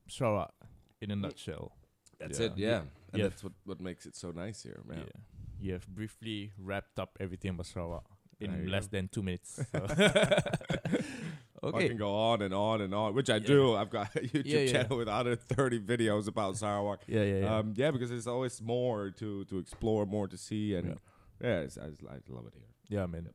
[0.07, 0.53] Sarawak
[1.01, 1.73] in a nutshell.
[2.19, 2.45] That's Yeah.
[2.45, 2.79] it, yeah.
[3.13, 3.27] And Yeah.
[3.27, 4.79] that's what, what makes it so nice here.
[4.89, 4.95] Yeah.
[4.97, 5.03] Yeah.
[5.59, 8.05] You have briefly wrapped up everything about Sarawak
[8.39, 8.97] in less go.
[8.97, 9.59] than two minutes.
[9.71, 9.85] so.
[11.63, 13.47] I can go on and on and on, which I Yeah.
[13.47, 13.75] do.
[13.75, 14.71] I've got a YouTube Yeah, yeah.
[14.71, 17.03] channel with 130 videos about Sarawak.
[17.07, 17.57] Yeah, yeah, yeah.
[17.57, 20.97] Um, yeah, because there's always more to to explore, more to see, and
[21.39, 22.67] yeah, it's, I, just, I love it here.
[22.89, 23.29] yeah, man.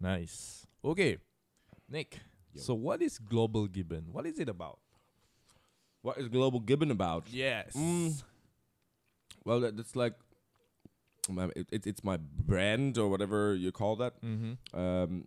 [0.00, 0.66] Nice.
[0.84, 1.18] Okay,
[1.88, 2.20] Nick.
[2.56, 2.62] Yo.
[2.62, 4.06] So, what is Global Gibbon?
[4.12, 4.78] What is it about?
[6.02, 7.24] What is Global Gibbon about?
[7.30, 7.72] Yes.
[7.74, 8.22] Mm.
[9.44, 10.14] Well, that, that's like
[11.28, 14.20] my, it, it, it's my brand or whatever you call that.
[14.22, 14.78] Mm-hmm.
[14.78, 15.26] Um,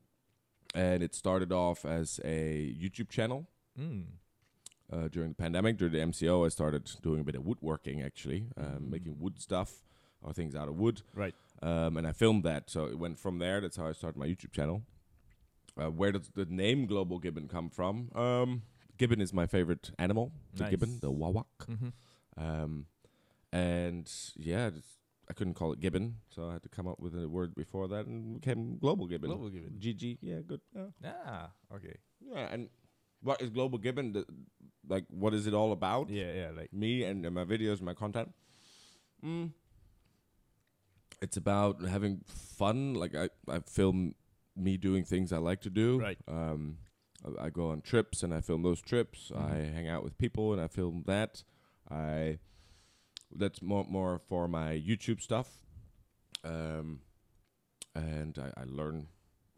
[0.74, 3.48] and it started off as a YouTube channel.
[3.80, 4.04] Mm.
[4.92, 8.48] uh, during the pandemic, during the MCO, I started doing a bit of woodworking actually,
[8.58, 8.90] um, Mm.
[8.90, 9.84] making wood stuff
[10.22, 11.02] or things out of wood.
[11.16, 11.34] Right.
[11.62, 13.62] Um, and I filmed that, so it went from there.
[13.62, 14.82] That's how I started my YouTube channel.
[15.80, 18.10] Uh, where does the name Global Gibbon come from?
[18.14, 18.64] Um,
[18.98, 20.72] gibbon is my favorite animal, the Nice.
[20.72, 21.46] gibbon, the wawak.
[21.70, 21.90] Mm-hmm.
[22.38, 22.86] Um,
[23.52, 24.88] and yeah, just,
[25.30, 27.88] I couldn't call it gibbon, so I had to come up with a word before
[27.88, 29.30] that, and became Global Gibbon.
[29.30, 29.78] Global Gibbon.
[29.80, 30.62] GG, yeah, good.
[30.76, 31.12] Yeah.
[31.26, 31.96] Ah, okay.
[32.20, 32.70] Yeah, and
[33.22, 34.14] what is Global Gibbon?
[34.14, 34.26] The,
[34.88, 36.10] like, what is it all about?
[36.10, 38.34] Yeah, yeah, like Me and, and my videos, my content.
[39.24, 39.52] Mm.
[41.22, 42.94] It's about having fun.
[42.94, 44.16] Like I, I film
[44.60, 46.00] me doing things I like to do.
[46.00, 46.18] Right.
[46.28, 46.78] Um,
[47.26, 49.32] I, I go on trips and I film those trips.
[49.34, 49.52] Mhm.
[49.52, 51.44] I hang out with people and I film that.
[51.90, 52.40] I.
[53.32, 55.48] That's more more for my YouTube stuff.
[56.44, 57.02] Um,
[57.96, 59.08] and I, I learn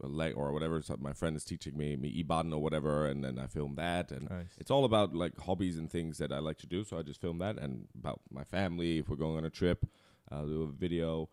[0.03, 0.81] a la- or whatever.
[0.81, 4.11] So my friend is teaching me me Iban or whatever, and then I film that.
[4.11, 4.47] And nice.
[4.57, 6.83] it's all about like hobbies and things that I like to do.
[6.83, 8.97] So I just film that and about my family.
[8.99, 9.85] If we're going on a trip,
[10.29, 11.29] I'll do a video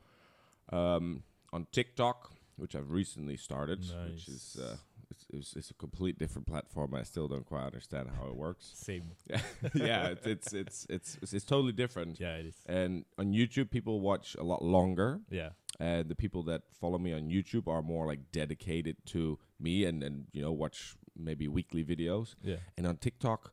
[0.72, 4.77] um, on TikTok, which I've recently started, which is uh,
[5.11, 6.94] it's, it's, it's a complete different platform.
[6.94, 8.71] I still don't quite understand how it works.
[8.75, 9.12] Same.
[9.75, 12.21] yeah, it's, it's it's it's it's it's totally different.
[12.21, 12.57] Yeah, it is.
[12.66, 15.51] And on YouTube, people watch a lot longer, Yeah.
[15.81, 20.03] and the people that follow me on YouTube are more like dedicated to me and
[20.03, 22.35] and you know watch maybe weekly videos.
[22.42, 22.57] Yeah.
[22.77, 23.53] And on TikTok,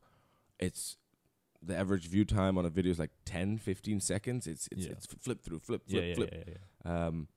[0.58, 0.96] it's
[1.62, 4.46] the average view time on a video is like 10, 15 seconds.
[4.46, 4.92] It's it's, Yeah.
[4.92, 6.30] it's flip through, flip, Yeah, flip, yeah, flip.
[6.46, 6.54] yeah,
[6.94, 7.06] yeah.
[7.06, 7.28] Um,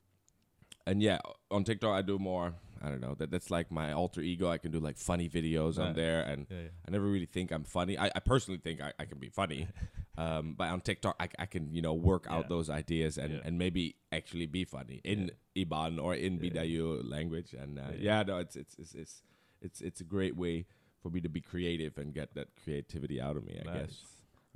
[0.89, 1.19] and yeah,
[1.52, 2.54] on TikTok I do more.
[2.82, 3.13] I don't know.
[3.19, 4.49] That that's like my alter ego.
[4.49, 6.69] I can do like funny videos on there, and Yeah, yeah.
[6.88, 7.97] I never really think I'm funny.
[7.97, 9.67] I, I personally think I, I can be funny,
[10.17, 12.49] um, but on TikTok I, I can you know work out Yeah.
[12.56, 16.39] those ideas and, and maybe actually be funny in Iban or in.
[16.39, 17.54] Bidayuh language.
[17.54, 18.23] And uh, Yeah.
[18.23, 19.21] no, it's it's it's it's
[19.62, 20.65] it's it's a great way
[21.04, 23.60] for me to be creative and get that creativity out of me.
[23.62, 23.75] I Nice.
[23.80, 23.95] guess.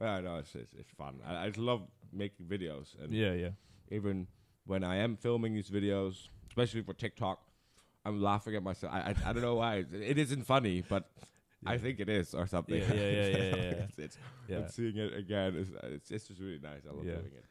[0.01, 1.19] Yeah, no, it's it's, it's fun.
[1.25, 1.81] I, I just love
[2.13, 3.51] making videos, and Yeah, yeah.
[3.91, 4.27] even
[4.65, 7.39] when I am filming these videos, especially for TikTok,
[8.05, 8.93] I'm laughing at myself.
[8.93, 9.85] I I, I don't know why.
[9.91, 11.09] It, isn't funny, but
[11.65, 12.77] I think it is or something.
[12.77, 13.83] Yeah, yeah, yeah, yeah, yeah.
[13.87, 14.57] it's, it's, Yeah.
[14.57, 16.81] and seeing it again is it's, it's just really nice.
[16.87, 17.13] I love Yeah.
[17.13, 17.45] doing it.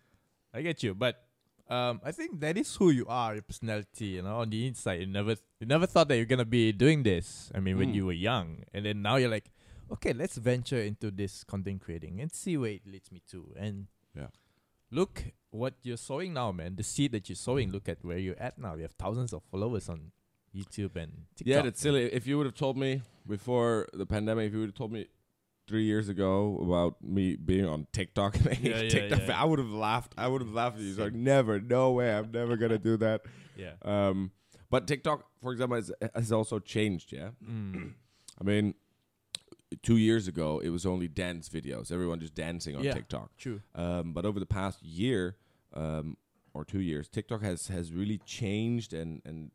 [0.54, 1.24] I get you, but
[1.68, 4.06] um, I think that is who you are, your personality.
[4.20, 7.02] You know, on the inside, you never, you never thought that you're gonna be doing
[7.02, 7.50] this.
[7.54, 7.94] I mean, when Mm.
[7.94, 9.50] you were young, and then now you're like,
[9.90, 13.54] okay, let's venture into this content creating and see where it leads me to.
[13.56, 14.28] And Yeah.
[14.92, 16.76] Look what you're sowing now, man.
[16.76, 17.72] The seed that you're sowing.
[17.72, 18.74] Look at where you're at now.
[18.76, 20.12] You have thousands of followers on
[20.54, 21.46] YouTube and TikTok.
[21.46, 22.04] Yeah, that's silly.
[22.12, 25.08] If you would have told me before the pandemic, if you would have told me
[25.68, 29.40] three years ago about me being on TikTok and Yeah, yeah, TikTok, yeah.
[29.42, 30.14] I would have laughed.
[30.18, 30.90] I would have laughed at you.
[30.90, 33.22] It's like, never, no way, I'm never gonna do that.
[33.54, 33.72] Yeah.
[33.82, 34.30] Um,
[34.70, 37.12] but TikTok, for example, has, has also changed.
[37.12, 37.92] Yeah, Mm.
[38.40, 38.74] I mean,
[39.82, 41.90] two years ago it was only dance videos.
[41.92, 42.94] Everyone just dancing on Yeah.
[42.94, 43.36] TikTok.
[43.36, 43.60] True.
[43.74, 45.36] Um, but over the past year
[45.74, 46.16] um,
[46.54, 49.50] or two years, TikTok has has really changed and and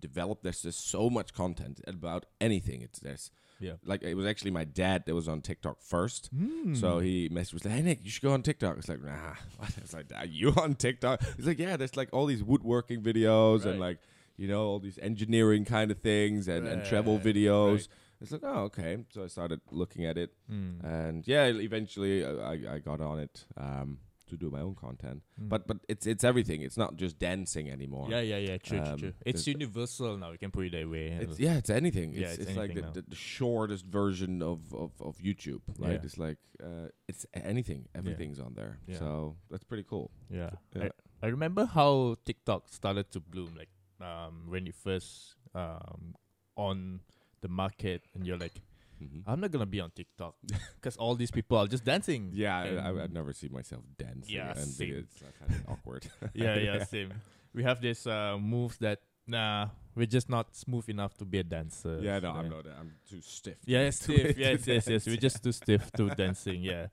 [0.00, 0.42] developed.
[0.42, 2.82] There's just so much content about anything.
[2.82, 3.74] It's there's Yeah.
[3.84, 6.34] like it was actually my dad that was on TikTok first.
[6.36, 6.76] Mm.
[6.76, 9.34] So he messaged was like, "Hey Nick, you should go on TikTok." It's like, "Nah."
[9.78, 13.64] It's like, "Are you on TikTok?" He's like, "Yeah, there's like all these woodworking videos
[13.64, 13.98] and like
[14.36, 17.88] you know all these engineering kind of things and, and travel videos." right.
[18.22, 20.84] It's like, "Oh, okay." So I started looking at it, Mm.
[20.84, 25.22] and yeah, eventually uh, I I got on it um, to do my own content.
[25.40, 25.48] Mm.
[25.48, 26.62] But but it's it's everything.
[26.62, 28.06] It's not just dancing anymore.
[28.10, 28.56] yeah, yeah, yeah.
[28.58, 29.12] True, true, Um, true.
[29.26, 30.30] It's universal now.
[30.32, 31.08] You can put it that way.
[31.20, 32.14] It's yeah, it's anything.
[32.14, 35.92] Yeah, It's, it's it's, like the, the, shortest version of, of, of YouTube, right?
[36.00, 36.06] Yeah.
[36.06, 37.88] It's like uh, it's anything.
[37.94, 38.78] Everything's on there.
[38.86, 38.98] Yeah.
[38.98, 40.10] So that's pretty cool.
[40.30, 40.50] Yeah.
[40.74, 40.84] Yeah.
[40.84, 46.14] I, I remember how TikTok started to bloom, like um, when you first um,
[46.56, 47.00] on
[47.42, 48.54] the market, and you're like,
[49.02, 49.22] Mhm.
[49.26, 50.34] I'm not gonna be on TikTok
[50.80, 52.30] because all these people are just dancing.
[52.32, 54.30] Yeah, I, I'd never see myself dancing.
[54.36, 54.94] Yeah, and same.
[55.02, 56.06] it's kind of awkward.
[56.34, 57.12] yeah, yeah, same.
[57.52, 61.42] We have this uh, moves that nah, we're just not smooth enough to be a
[61.42, 61.98] dancer.
[62.00, 62.66] yeah, no, so I'm not.
[62.78, 63.58] I'm too stiff.
[63.66, 64.38] Yeah, stiff.
[64.38, 65.06] yes, yes, yes.
[65.06, 66.62] We're just too stiff to dancing.
[66.62, 66.86] Yeah.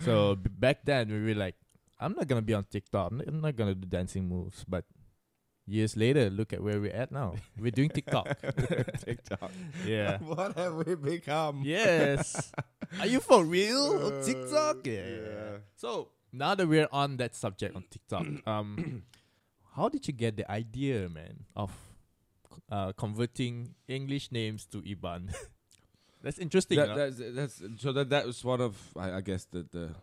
[0.00, 1.56] So b- back then we were like,
[1.98, 3.10] I'm not gonna be on TikTok.
[3.10, 4.64] I'm not, I'm not gonna do dancing moves.
[4.68, 4.84] But
[5.66, 7.34] years later, look at where we're at now.
[7.58, 8.38] We're doing TikTok.
[9.04, 9.50] TikTok.
[9.84, 10.18] yeah.
[10.22, 11.62] what have we become?
[11.64, 12.52] Yes.
[13.00, 14.86] Are you for real Uh, TikTok?
[14.86, 15.06] Yeah.
[15.08, 15.56] yeah.
[15.76, 19.02] So now that we're on that subject on TikTok, um,
[19.74, 21.72] how did you get the idea, man, of
[22.70, 25.34] uh, converting English names to Iban?
[26.22, 26.78] That's interesting.
[26.78, 29.94] That, that's, that's so that that was one of I, I guess the the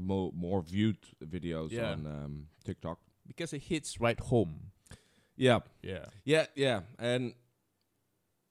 [0.00, 1.92] more more viewed videos Yeah.
[1.92, 2.98] on um, TikTok.
[3.26, 4.72] because it hits right home.
[5.40, 6.04] Yeah, Yeah.
[6.24, 7.32] Yeah, yeah, and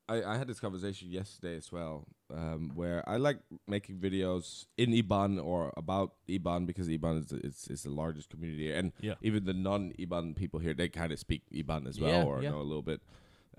[0.09, 4.89] I I had this conversation yesterday as well, um, where I like making videos in
[4.91, 9.13] Iban or about Iban because Iban is the, is, is the largest community, and Yeah.
[9.21, 12.49] even the non-Iban people here they kind of speak Iban as well, Yeah, or yeah.
[12.49, 13.01] know a little bit.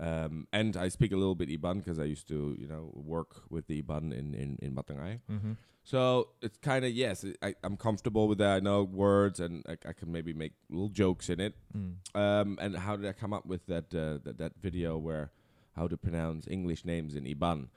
[0.01, 3.43] Um, and I speak a little bit Iban because I used to, you know, work
[3.51, 5.19] with the Iban in in in Batang Ai.
[5.29, 5.53] Mm-hmm.
[5.83, 8.55] So it's kind of yes, I, I'm comfortable with that.
[8.57, 11.53] I know words, and I, I can maybe make little jokes in it.
[11.75, 11.93] Mm.
[12.15, 15.31] Um, and how did I come up with that, uh, that that video where
[15.75, 17.69] how to pronounce English names in Iban?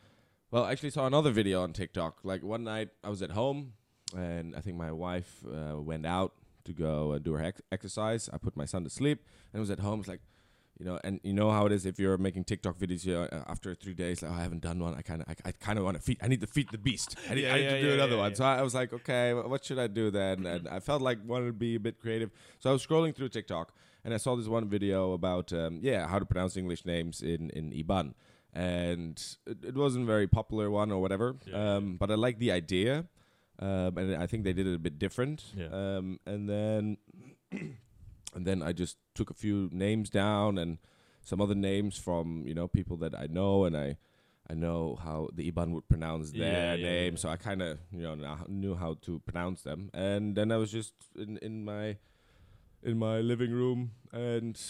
[0.51, 2.21] Well, I actually saw another video on TikTok.
[2.25, 3.73] Like one night, I was at home,
[4.17, 6.33] and I think my wife uh, went out
[6.65, 8.29] to go and do her ex- exercise.
[8.33, 10.01] I put my son to sleep, and I was at home.
[10.01, 10.23] It's like,
[10.79, 13.05] you know, and you know how it is if you're making TikTok videos.
[13.05, 14.95] You know, uh, after three days, like oh, I haven't done one.
[14.95, 16.19] I kind of, I, I kind of want to feed.
[16.23, 17.17] I need to feed the beast.
[17.31, 18.35] I need, Yeah, I need yeah, to do yeah, another one.
[18.35, 20.47] So I was like, okay, what should I do then?
[20.55, 22.31] And I felt like wanted to be a bit creative.
[22.59, 23.73] So I was scrolling through TikTok
[24.05, 27.51] and I saw this one video about um, yeah how to pronounce English names in
[27.51, 28.15] in Iban,
[28.53, 31.37] and it, it wasn't a very popular one or whatever.
[31.47, 33.07] Yeah, um, But I like the idea,
[33.59, 35.45] um, and I think they did it a bit different.
[35.57, 35.69] Yeah.
[35.73, 36.99] Um, and then
[38.35, 40.79] and then I just took a few names down and
[41.23, 43.97] some other names from you know people that I know and I.
[44.47, 47.19] I know how the Iban would pronounce their yeah, name, yeah.
[47.19, 49.89] so I kind of you know knew how to pronounce them.
[49.95, 51.97] And then I was just in in my
[52.83, 54.61] in my living room and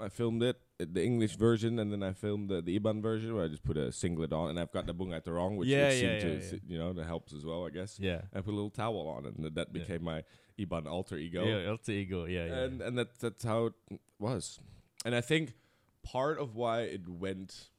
[0.00, 3.44] I filmed it, the English version, and then I filmed the, the Iban version where
[3.44, 6.02] I just put a singlet on, and I've got the bunga wrong, which, Yeah, which
[6.02, 7.98] yeah, seemed yeah, to, you know, that helps as well, I guess.
[8.00, 8.22] Yeah.
[8.34, 10.24] I put a little towel on, it and th- that became my
[10.60, 12.24] Iban alter ego, Yeah, alter ego.
[12.26, 12.54] Yeah, yeah.
[12.64, 13.74] and and that that's how it
[14.18, 14.58] was.
[15.04, 15.54] And I think
[16.02, 17.70] part of why it went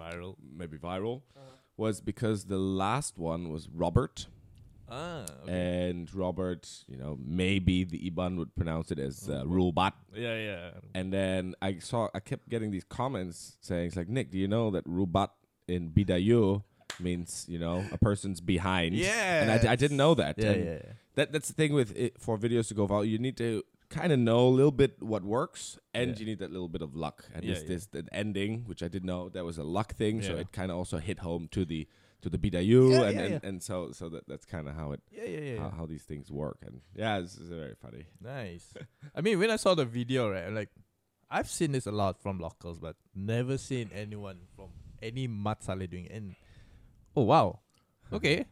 [0.00, 0.36] viral.
[0.42, 1.22] maybe viral
[1.76, 4.26] was because the last one was Robert.
[4.90, 5.24] Ah.
[5.48, 9.92] And Robert, you know, maybe the Iban would pronounce it as uh, Rulbat.
[10.14, 10.70] yeah, yeah.
[10.94, 14.46] And then I saw, I kept getting these comments saying, it's like, Nick, do you
[14.46, 15.30] know that Rubat
[15.66, 16.62] in Bidayuh
[17.00, 18.94] means, you know, a person's behind?
[18.94, 20.36] Yeah, and I didn't know that.
[20.38, 20.78] Yeah, yeah, yeah.
[21.16, 23.08] That, that's the thing with it, for videos to go viral.
[23.08, 26.16] You need to kind of know a little bit what works and Yeah.
[26.18, 27.24] you need that little bit of luck.
[27.34, 30.22] And Yeah, this, this, the ending, which I didn't know, that was a luck thing.
[30.22, 31.86] So it kind of also hit home to the,
[32.22, 32.38] to the.
[32.42, 35.58] Yeah, and, and, and so, so that, that's kind of how it, Yeah, yeah, yeah.
[35.60, 36.58] how, how these things work.
[36.66, 38.06] And yeah, this is very funny.
[38.20, 38.74] Nice.
[39.14, 40.70] I mean, when I saw the video, right, like
[41.30, 44.70] I've seen this a lot from locals, but never seen anyone from
[45.02, 46.06] any Mat Salleh doing.
[46.06, 46.12] it.
[46.12, 46.34] And
[47.16, 47.60] oh wow,
[48.12, 48.46] okay,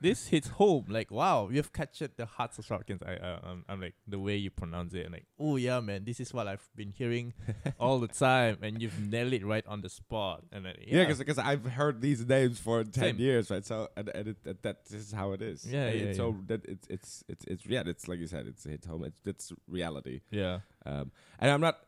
[0.00, 0.84] this hits home.
[0.88, 3.02] Like, wow, you've captured the hearts of Shortkins.
[3.06, 5.06] I, uh, I'm, I'm like the way you pronounce it.
[5.06, 7.32] I'm like, oh yeah, man, this is what I've been hearing
[7.80, 10.42] all the time, and you've nailed it right on the spot.
[10.52, 13.18] And then, Yeah, yeah, because I've heard these names for ten Same.
[13.18, 13.64] years, right?
[13.64, 15.64] So and, and it, that, that this is how it is.
[15.64, 17.82] Yeah, And yeah, It's so that it's it's it's it's yeah.
[17.86, 18.46] It's like you said.
[18.46, 19.04] It's hits home.
[19.04, 20.20] It's it's reality.
[20.30, 21.78] yeah, Um, and I'm not.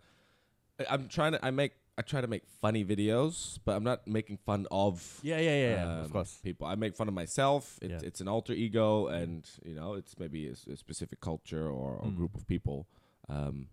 [0.88, 1.44] I'm trying to.
[1.44, 1.72] I make.
[1.98, 5.18] I try to make funny videos, but I'm not making fun of.
[5.22, 6.38] yeah, yeah, yeah, yeah, of um, course.
[6.44, 6.66] People.
[6.68, 7.78] I make fun of myself.
[7.82, 8.00] It, Yeah.
[8.08, 12.16] It's an alter ego, and you know, it's maybe a specific culture or, or Mm.
[12.16, 12.86] group of people.
[13.28, 13.68] Um,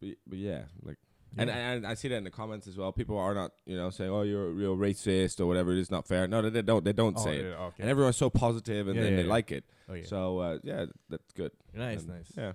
[0.00, 0.98] but, but yeah, like,
[1.36, 1.72] and, Yeah.
[1.72, 2.92] and I see that in the comments as well.
[2.92, 5.72] People are not, you know, saying, "Oh, you're a real racist" or whatever.
[5.76, 6.26] It's not fair.
[6.28, 6.84] No, they, they don't.
[6.84, 7.44] They don't Oh, say it.
[7.46, 7.82] okay.
[7.82, 9.64] And everyone's so positive, and then they like it.
[9.88, 10.04] okay.
[10.04, 11.52] So uh, yeah, that's good.
[11.74, 12.32] nice, And, nice.
[12.36, 12.52] Yeah.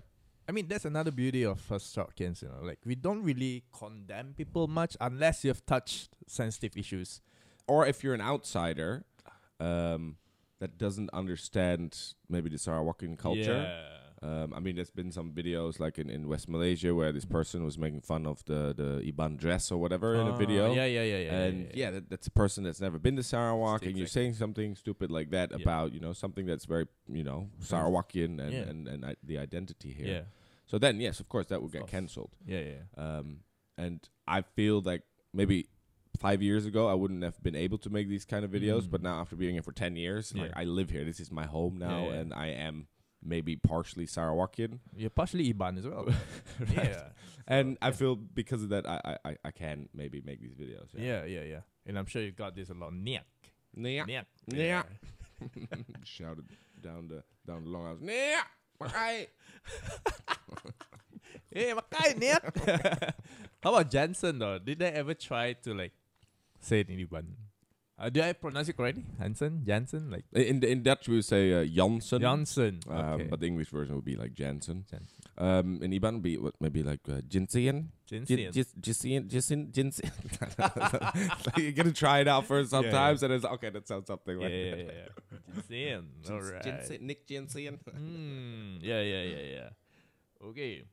[0.47, 2.61] I mean, that's another beauty of First Shortkins, you know.
[2.61, 7.21] Like, we don't really condemn people much unless you've touched sensitive issues.
[7.67, 9.05] Or if you're an outsider,
[9.59, 10.17] um,
[10.59, 11.97] that doesn't understand
[12.29, 13.41] maybe the Sarawakian culture.
[14.25, 17.63] Um, I mean, there's been some videos like in, in West Malaysia where this person
[17.63, 20.73] was making fun of the, the Iban dress or whatever in a Ah, video.
[20.73, 21.41] Yeah, yeah, yeah, yeah.
[21.43, 24.75] and yeah, that, that's a person that's never been to Sarawak, and you're saying something
[24.75, 25.57] stupid like that Yeah.
[25.61, 28.69] about you know something that's very you know Sarawakian and Yeah.
[28.69, 30.07] and, and I, the identity here.
[30.07, 30.21] yeah,
[30.65, 32.31] So then, yes, of course, that would get cancelled.
[32.47, 32.83] yeah, yeah.
[33.05, 33.27] Um,
[33.77, 35.67] and I feel like maybe
[36.17, 38.91] five years ago I wouldn't have been able to make these kind of videos, Mm.
[38.91, 41.03] but now after being here for ten years, like I live here.
[41.03, 42.13] This is my home Yeah, now, yeah.
[42.19, 42.87] and I am
[43.25, 44.79] maybe partially Sarawakian.
[44.95, 46.07] You're partially Iban as well.
[46.73, 47.09] Yeah.
[47.47, 47.91] And I yeah.
[47.91, 50.87] feel because of that, I, I, I- can maybe make these videos.
[50.95, 51.59] Yeah, yeah, yeah.
[51.85, 52.91] And I'm sure you got this a lot.
[52.93, 53.21] Niak.
[53.75, 54.05] Yeah.
[54.07, 54.25] Niak.
[54.49, 54.83] Yeah.
[56.03, 56.45] Shouted
[56.81, 57.97] down the down the long house.
[58.01, 58.41] Yeah.
[58.81, 59.27] Makai.
[61.51, 62.43] Hey, makai niak.
[63.63, 64.59] How about Jansen though?
[64.59, 65.93] Did they ever try to like
[66.59, 67.25] say it in Iban?
[67.97, 69.05] Uh, did I pronounce it correctly?
[69.19, 69.63] Hansen?
[69.65, 70.11] Jansen?
[70.11, 72.19] Like In in Dutch we would say uh, Janssen.
[72.21, 72.79] Jansen.
[72.89, 73.27] Um, Okay.
[73.31, 74.83] But the English version would be like Jansen.
[74.91, 75.23] Jansen.
[75.37, 77.87] Um, in Iban would be what maybe like uh, Jinsian.
[78.05, 78.51] Jinsian.
[78.51, 79.71] Jinsian.
[79.75, 80.11] Jinsian.
[81.47, 82.83] like you gotta try it out first Yeah, yeah.
[82.91, 83.69] sometimes, and it's okay.
[83.69, 84.79] That sounds something like yeah, that.
[84.79, 84.91] yeah.
[84.91, 85.61] yeah.
[85.69, 86.35] Jansen.
[86.35, 86.63] All right.
[86.63, 87.01] Jinsian.
[87.07, 87.79] Nick Jinsian.
[87.95, 89.69] Mm, yeah, yeah, yeah, yeah.
[90.49, 90.83] Okay.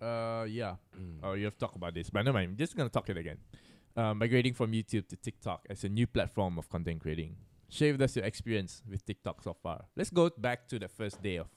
[0.00, 0.76] Uh, yeah.
[1.22, 2.50] Oh, you have talked about this, but never mind.
[2.52, 3.38] I'm just gonna talk it again.
[3.94, 7.36] Uh, migrating from YouTube to TikTok as a new platform of content creating.
[7.68, 9.84] Share with us your experience with TikTok so far.
[9.96, 11.48] Let's go back to the first day of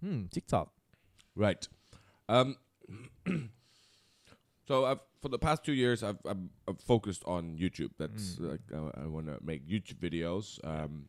[0.00, 0.70] hmm TikTok.
[1.34, 1.66] Right.
[2.28, 2.56] Um,
[4.66, 6.36] so I've, for the past two years, I've, I've,
[6.68, 7.90] I've focused on YouTube.
[7.98, 8.50] That's Mm.
[8.50, 11.08] like I, I want to make YouTube videos, um,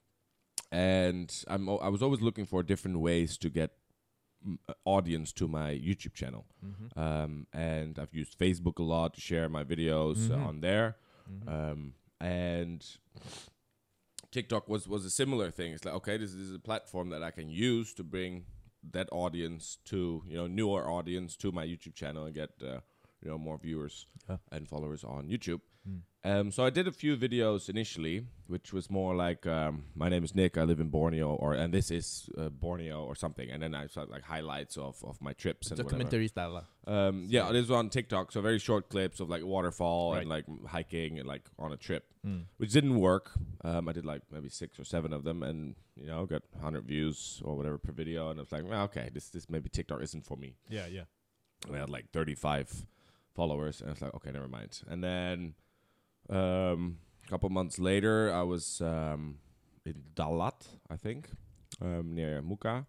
[0.72, 3.72] and I'm I was always looking for different ways to get
[4.86, 6.46] audience to my YouTube channel.
[6.66, 7.00] Mm-hmm.
[7.00, 10.32] Um, and I've used Facebook a lot to share my videos Mhm.
[10.32, 10.98] uh, on there.
[11.32, 11.50] Mm-hmm.
[11.50, 12.86] Um, and
[14.32, 15.74] TikTok was was a similar thing.
[15.74, 18.46] It's like okay, this, this is a platform that I can use to bring
[18.92, 22.80] that audience to you know newer audience to my YouTube channel and get uh,
[23.22, 24.38] you know more viewers Yeah.
[24.52, 25.62] and followers on YouTube.
[25.88, 26.02] Mm.
[26.26, 30.24] Um, so I did a few videos initially, which was more like um, my name
[30.24, 33.62] is Nick, I live in Borneo, or and this is uh, Borneo or something, and
[33.62, 35.90] then I saw like highlights of, of my trips and whatever.
[35.90, 36.66] Documentary style.
[36.88, 40.46] Um, yeah, this was on TikTok, so very short clips of like waterfall and like
[40.66, 42.44] hiking and like on a trip, Mm.
[42.56, 43.32] which didn't work.
[43.66, 46.86] Um, I did like maybe six or seven of them, and you know got hundred
[46.86, 50.02] views or whatever per video, and I was like, well, okay, this this maybe TikTok
[50.02, 50.56] isn't for me.
[50.70, 51.04] Yeah, yeah.
[51.68, 52.86] And I had like thirty five
[53.36, 54.80] followers, and I was like, okay, never mind.
[54.88, 55.56] And then
[56.30, 59.38] um, a couple months later, I was um,
[59.86, 61.30] in Dalat, I think,
[61.82, 62.86] um, near Mukah.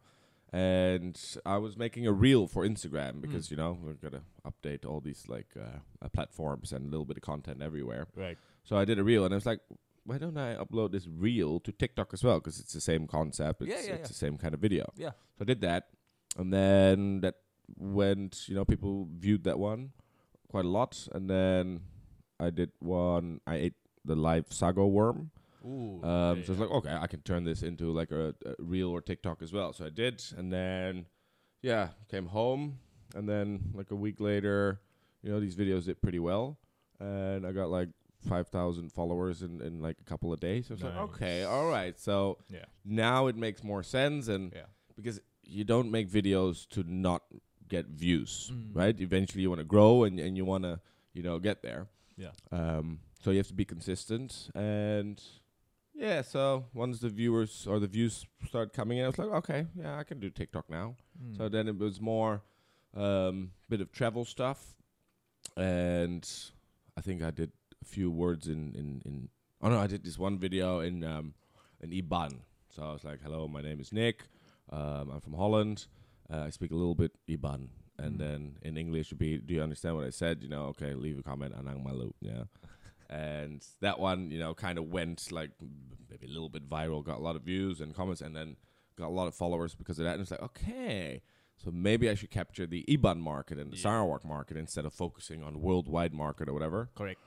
[0.52, 5.00] And I was making a reel for Instagram because you know we're gonna update all
[5.00, 8.06] these like uh, uh, platforms and a little bit of content everywhere.
[8.14, 8.38] Right.
[8.62, 9.58] So I did a reel, and I was like,
[10.04, 12.38] why don't I upload this reel to TikTok as well?
[12.38, 13.62] Because it's the same concept.
[13.62, 14.06] It's, Yeah, yeah, it's yeah.
[14.06, 14.92] the same kind of video.
[14.96, 15.10] Yeah.
[15.36, 15.88] So I did that,
[16.38, 17.34] and then that
[17.76, 18.48] went.
[18.48, 19.90] You know, people viewed that one
[20.46, 21.80] quite a lot, and then
[22.40, 23.40] I did one.
[23.46, 25.30] I ate the live sago worm.
[25.64, 26.02] Ooh.
[26.04, 29.00] Um, so it's like, okay, I can turn this into like a, a reel or
[29.00, 29.72] TikTok as well.
[29.72, 31.06] So I did, and then
[31.62, 32.78] yeah, came home,
[33.14, 34.80] and then like a week later,
[35.22, 36.58] you know, these videos did pretty well,
[37.00, 37.88] and I got like
[38.28, 40.66] five thousand followers in in like a couple of days.
[40.66, 41.04] So it's like, Nice.
[41.04, 41.98] okay, all right.
[41.98, 42.64] So yeah.
[42.84, 44.66] now it makes more sense, and Yeah.
[44.96, 47.22] because you don't make videos to not
[47.68, 48.70] get views, Mm.
[48.76, 49.00] right?
[49.00, 50.80] Eventually, you want to grow and and you want to
[51.14, 51.86] you know get there.
[52.16, 52.30] Yeah.
[52.52, 55.22] Um, so you have to be consistent, and
[55.94, 56.22] yeah.
[56.22, 59.98] So once the viewers or the views started coming in, I was like, okay, yeah,
[59.98, 60.96] I can do TikTok now.
[61.22, 61.36] Mm.
[61.36, 62.42] So then it was more
[62.94, 64.74] um, bit of travel stuff,
[65.56, 66.28] and
[66.96, 69.28] I think I did a few words in in in.
[69.62, 71.34] Oh no, I did this one video in um,
[71.80, 72.40] an IBAN.
[72.68, 74.24] So I was like, "Hello, my name is Nick.
[74.70, 75.86] Um, I'm from Holland.
[76.30, 78.18] Uh, I speak a little bit IBAN." And Mm.
[78.18, 81.18] then in English would be, "Do you understand what I said?" You know, okay, leave
[81.18, 81.54] a comment.
[81.54, 82.12] Anang malu.
[82.20, 82.44] Yeah.
[83.10, 85.50] and that one, you know, kind of went like
[86.10, 88.56] maybe a little bit viral, got a lot of views and comments, and then
[88.96, 90.12] got a lot of followers because of that.
[90.14, 91.22] And it's like, okay,
[91.56, 93.82] so maybe I should capture the IBAN market and the Yeah.
[93.82, 96.90] Sarawak market instead of focusing on worldwide market or whatever.
[96.94, 97.20] Correct.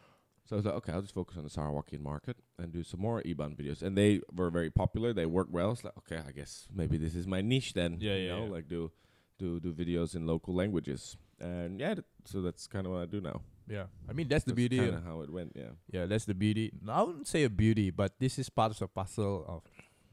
[0.46, 3.02] So I was like, okay, I'll just focus on the Sarawakian market and do some
[3.02, 3.82] more IBAN videos.
[3.82, 5.12] And they were very popular.
[5.14, 5.72] They worked well.
[5.74, 7.98] It's like, okay, I guess maybe this is my niche then.
[8.00, 8.52] Yeah, you yeah, know, yeah.
[8.52, 8.92] like do
[9.38, 11.18] do do videos in local languages.
[11.40, 13.42] And yeah, th- so that's kind of what I do now.
[13.70, 13.86] Yeah.
[14.10, 14.78] I mean, that's the That's beauty.
[14.80, 15.54] kind of- how it went.
[15.56, 15.72] Yeah.
[15.92, 16.72] Yeah, that's the beauty.
[16.82, 19.64] No, I wouldn't say a beauty, but this is part of the puzzle of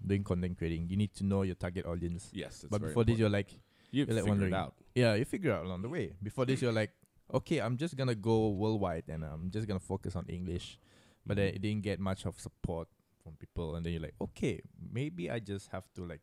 [0.04, 0.88] doing content creating.
[0.90, 2.30] You need to know your target audience.
[2.32, 2.60] Yes.
[2.60, 3.18] That's but very before this, important.
[3.20, 3.50] you're like,
[3.90, 4.52] you you're like figure wondering.
[4.52, 4.74] it out.
[4.94, 6.12] yeah, you figure out along the way.
[6.22, 6.90] Before this, you're like,
[7.32, 10.78] okay, I'm just gonna go worldwide and I'm just gonna focus on English.
[11.24, 12.88] But then it didn't get much of support
[13.22, 14.60] from people, and then you're like, okay,
[14.92, 16.20] maybe I just have to like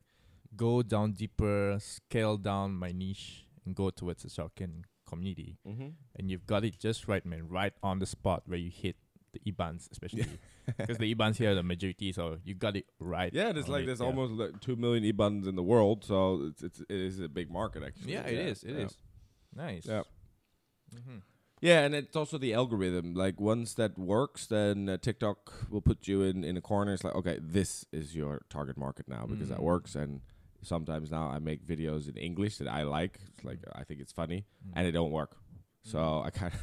[0.55, 5.57] go down deeper, scale down my niche, and go towards the Sarawakian community.
[5.67, 5.89] Mm-hmm.
[6.17, 8.95] And you've got it just right, man, right on the spot where you hit
[9.33, 10.25] the IBANs, especially
[10.77, 13.33] because the IBANs here are the majority, so you got it right.
[13.33, 14.05] Yeah, there's like it, there's yeah.
[14.07, 17.49] almost like two million IBANs in the world, so it's it's it is a big
[17.49, 18.11] market actually.
[18.13, 18.97] yeah, it is, it is
[19.55, 19.63] yeah.
[19.63, 19.85] nice.
[19.85, 20.01] Yeah.
[20.93, 21.17] Mm-hmm.
[21.61, 23.13] Yeah, and it's also the algorithm.
[23.13, 26.93] Like once that works, then uh, TikTok will put you in in a corner.
[26.93, 29.63] It's like, okay, this is your target market now because that Mm.
[29.63, 29.95] works.
[29.95, 30.21] And
[30.63, 33.19] sometimes now I make videos in English that I like.
[33.35, 35.35] It's like I think it's funny, and it don't work.
[35.83, 36.25] So Mm.
[36.25, 36.59] I kind of.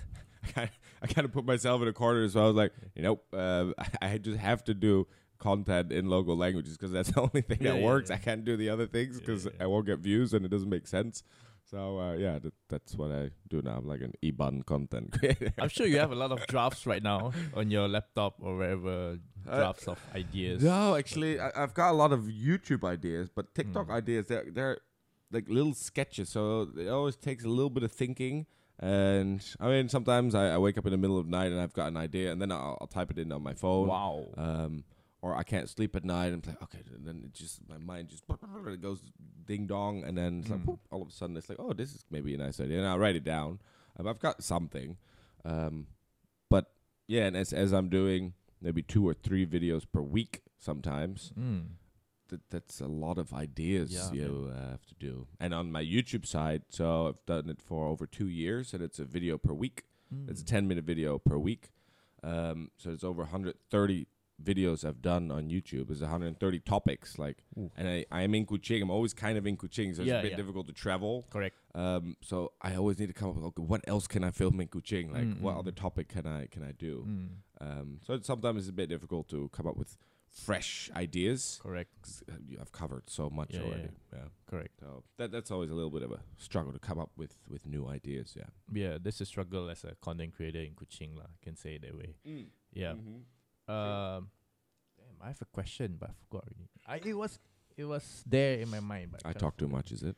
[1.03, 3.73] I kind of put myself in a corner, so I was like, you know, uh,
[4.01, 5.07] I, just have to do
[5.39, 8.09] content in local languages because that's the only thing Yeah, that yeah, works.
[8.11, 8.17] yeah.
[8.17, 9.47] I can't do the other things because.
[9.61, 11.23] I won't get views and it doesn't make sense.
[11.71, 13.77] So uh, yeah, that, that's what I do now.
[13.79, 15.53] I'm like an IBAN content creator.
[15.59, 19.19] I'm sure you have a lot of drafts right now on your laptop or wherever
[19.47, 20.63] Uh, drafts of ideas.
[20.63, 23.95] No, actually, I, I've got a lot of YouTube ideas, but TikTok Mm.
[24.01, 24.79] ideas they're they're
[25.31, 28.47] like little sketches, so it always takes a little bit of thinking.
[28.81, 31.61] And I mean, sometimes I, I wake up in the middle of the night and
[31.61, 33.89] I've got an idea, and then I'll, I'll type it in on my phone.
[33.89, 34.25] Wow.
[34.39, 34.85] Um,
[35.21, 38.09] or I can't sleep at night, and like, okay, and then it just my mind
[38.09, 38.25] just
[38.67, 39.01] it goes
[39.47, 40.67] ding dong, and then it's like Mm.
[40.67, 42.87] whoop, all of a sudden it's like, oh, this is maybe a nice idea, and
[42.87, 43.61] I'll write it down.
[43.99, 44.97] Um, I've got something,
[45.45, 45.87] um,
[46.49, 46.71] but
[47.07, 51.67] yeah, and as as I'm doing maybe two or three videos per week, sometimes Mm.
[52.29, 55.27] that that's a lot of ideas Yeah, you uh, have to do.
[55.41, 58.99] And on my YouTube side, so I've done it for over two years, and it's
[58.99, 59.85] a video per week.
[60.29, 60.49] It's a Mm.
[60.49, 61.71] 10 minute video per week.
[62.23, 64.07] Um, so it's over 130
[64.43, 65.91] videos I've done on YouTube.
[65.91, 67.19] is 130 topics.
[67.19, 67.71] Like, Ooh.
[67.77, 68.83] and I, I'm in Kuching.
[68.83, 70.37] I'm always kind of in Kuching, so it's Yeah, a bit yeah.
[70.37, 71.27] difficult to travel.
[71.31, 71.57] Correct.
[71.75, 74.61] Um, so I always need to come up with okay, what else can I film
[74.61, 75.13] in Kuching?
[75.13, 75.59] Like, Mm, what mm.
[75.59, 77.05] other topic can I can I do?
[77.09, 77.29] Mm.
[77.61, 79.97] Um, so it's, sometimes it's a bit difficult to come up with
[80.31, 81.59] fresh ideas.
[81.63, 82.23] Correct.
[82.31, 83.89] uh, I've covered so much Yeah, already.
[84.13, 84.29] Yeah.
[84.47, 84.79] Correct.
[84.81, 87.67] So that that's always a little bit of a struggle to come up with with
[87.67, 88.35] new ideas.
[88.37, 88.51] Yeah.
[88.73, 91.25] Yeah, this is struggle as a content creator in Kuching, lah.
[91.25, 92.15] I can say it that way.
[92.73, 92.93] Yeah.
[92.93, 93.23] Mhm.
[93.69, 94.31] Um,
[94.97, 96.69] damn, I have a question, but I forgot already.
[96.87, 97.39] I it was
[97.77, 100.17] it was there in my mind, but I talk too much, is it?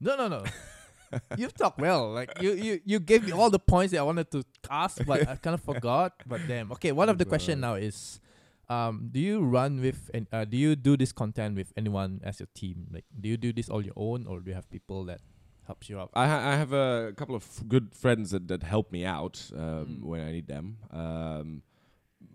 [0.00, 0.44] No, no, no.
[1.36, 2.10] You've talked well.
[2.12, 5.26] Like you, you, you gave me all the points that I wanted to ask, but
[5.26, 6.12] I kind of forgot.
[6.26, 6.70] But damn.
[6.72, 8.20] Okay, one of the question now is,
[8.68, 12.40] um, do you run with and uh, do you do this content with anyone as
[12.40, 12.88] your team?
[12.92, 15.20] Like, do you do this all your own, or do you have people that
[15.66, 16.10] helps you out?
[16.14, 19.50] I ha- I have a couple of f- good friends that, that help me out
[19.56, 20.02] um, Mm.
[20.04, 20.76] when I need them.
[20.90, 21.62] Um,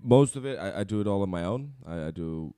[0.04, 1.74] most of it I, I do it all on my own.
[1.88, 2.54] I, I do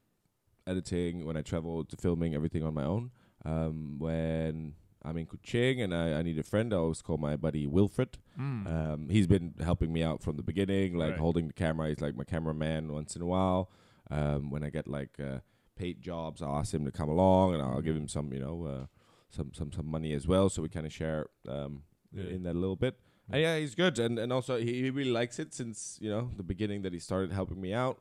[0.67, 3.11] editing when I travel to filming everything on my own.
[3.45, 7.35] Um, when I'm in Kuching and I, I need a friend, I always call my
[7.35, 8.17] buddy Wilfred.
[8.39, 8.67] Mm.
[8.67, 11.19] Um, he's been helping me out from the beginning, like Right.
[11.19, 11.89] holding the camera.
[11.89, 13.69] He's like my cameraman once in a while.
[14.09, 15.39] Um, when I get like uh,
[15.75, 18.65] paid jobs, I'll ask him to come along, and I'll give him some, you know,
[18.65, 18.85] uh,
[19.29, 22.29] some some some money as well, so we kind of share um, Yeah.
[22.35, 22.97] in that a little bit.
[23.31, 26.29] And yeah, he's good, and and also he, he really likes it since you know
[26.37, 27.97] the beginning that he started helping me out.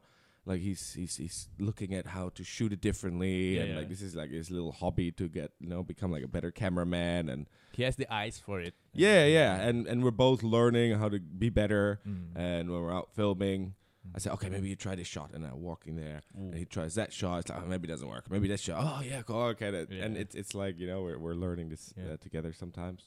[0.46, 3.78] Like he's he's he's looking at how to shoot it differently, Yeah, and yeah.
[3.78, 6.50] like this is like his little hobby to get you know become like a better
[6.50, 8.74] cameraman and he has the eyes for it.
[8.92, 12.36] yeah yeah and and we're both learning how to be better Mm.
[12.36, 13.74] and when we're out filming
[14.14, 16.50] i said, okay maybe you try this shot and i walk in there Ooh.
[16.50, 18.76] and he tries that shot it's like oh, maybe it doesn't work maybe that shot
[18.84, 21.94] oh yeah cool okay that, and it's it's like you know we're, we're learning this
[21.96, 22.12] Yeah.
[22.12, 23.00] uh, together sometimes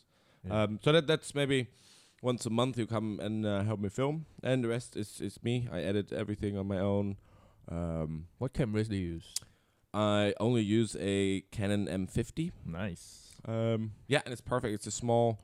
[0.43, 0.63] Yeah.
[0.63, 1.67] um so that that's maybe
[2.21, 5.39] once a month you come and uh, help me film and the rest is is
[5.43, 7.15] me i edit everything on my own
[7.71, 9.33] um what cameras do you use?
[9.93, 13.23] i only use a canon m50 Nice.
[13.45, 14.73] um, yeah, and it's perfect.
[14.73, 15.39] It's a small,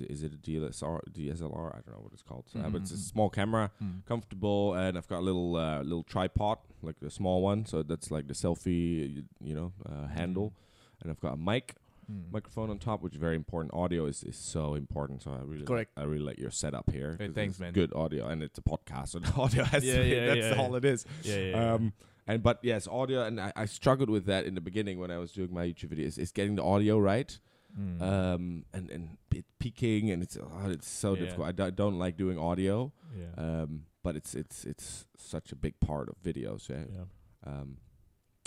[0.00, 0.10] it?
[0.10, 1.00] Is it a DSLR?
[1.12, 1.68] DSLR?
[1.76, 2.46] I don't know what it's called.
[2.56, 3.10] Uh, but it's a Mhm.
[3.12, 4.04] small camera, Mm.
[4.06, 7.66] comfortable, and I've got a little uh, little tripod, like the small one.
[7.66, 10.52] So that's like the selfie, you, you know, uh, handle.
[11.00, 11.76] And I've got a mic,
[12.10, 12.32] Mm.
[12.32, 13.72] microphone on top, which is very important.
[13.74, 15.22] Audio is, is so important.
[15.22, 15.92] So I really Correct.
[15.96, 17.16] I really like your setup here.
[17.18, 17.72] Hey, thanks, man.
[17.72, 20.08] Good audio, and it's a podcast, so the audio has Yeah, to be.
[20.08, 21.04] yeah, that's yeah, all it is.
[21.22, 21.72] Yeah, yeah.
[21.74, 21.92] Um,
[22.26, 25.18] and but yes, audio, and I, I struggled with that in the beginning when I
[25.18, 26.18] was doing my YouTube videos.
[26.18, 27.38] Is getting the audio right,
[27.78, 28.02] Mm.
[28.02, 31.46] um, and and it peaking, and it's oh, it's so difficult.
[31.46, 33.32] I do- don't like doing audio, yeah.
[33.62, 36.68] um, but it's it's it's such a big part of videos.
[36.68, 36.84] Yeah.
[36.92, 37.04] yeah.
[37.52, 37.76] Um,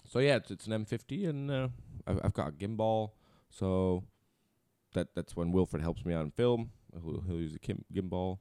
[0.09, 1.68] so yeah, it's, it's an M50, and uh,
[2.05, 3.11] I've, I've got a gimbal.
[3.54, 4.04] So
[4.93, 6.72] that that's when Wilfred helps me out in film.
[6.93, 8.39] He'll, he'll use a kim- gimbal.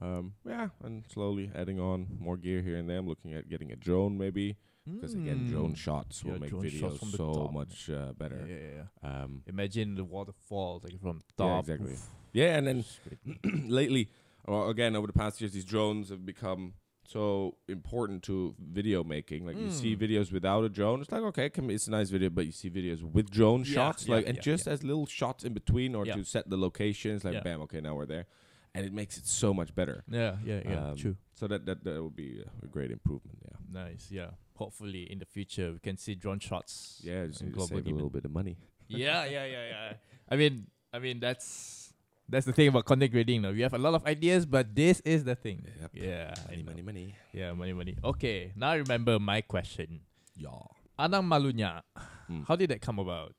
[0.00, 2.98] Um, yeah, and slowly adding on more gear here and there.
[2.98, 4.56] I'm looking at getting a drone maybe,
[4.90, 5.76] because again, drone Mm.
[5.76, 8.44] shots will Yeah, make drone shots videos so much uh, better.
[8.48, 9.22] Yeah, yeah, yeah.
[9.22, 11.60] Um, Imagine the waterfall like from Yeah, top.
[11.60, 11.92] exactly.
[11.92, 12.08] Oof.
[12.32, 12.84] yeah, and then
[13.68, 14.08] lately,
[14.46, 16.74] or again over the past years, these drones have become
[17.06, 19.46] so important to video making.
[19.46, 20.00] Like you see Mm.
[20.00, 22.52] videos without a drone, it's like okay, can be, it's a nice video, but you
[22.52, 25.52] see videos with drone Yeah, shots, yeah, like and yeah, just as little shots in
[25.54, 26.16] between or Yeah.
[26.16, 27.24] to set the locations.
[27.24, 27.40] Like Yeah.
[27.42, 28.26] bam, okay, now we're there,
[28.74, 30.04] and it makes it so much better.
[30.10, 30.88] Yeah, yeah, yeah.
[30.90, 31.16] Um, True.
[31.34, 33.38] So that that that would be a, a great improvement.
[33.44, 34.10] Yeah, Nice.
[34.10, 34.30] Yeah.
[34.56, 37.00] Hopefully in the future we can see drone shots.
[37.04, 38.56] yeah, just in need to global save a little bit of money.
[38.88, 39.92] yeah, yeah, yeah, yeah.
[40.28, 41.83] I mean, I mean that's
[42.28, 43.42] that's the thing about content creating.
[43.42, 45.64] Now we have a lot of ideas, but this is the thing.
[45.80, 45.90] Yep.
[45.94, 47.14] Yeah, Money, money, money.
[47.32, 47.96] Yeah, money, money.
[48.02, 50.00] Okay, now I remember my question.
[50.36, 50.50] Yeah.
[50.98, 51.82] Anang Malunya,
[52.30, 52.46] Mm.
[52.48, 53.34] how did that come about?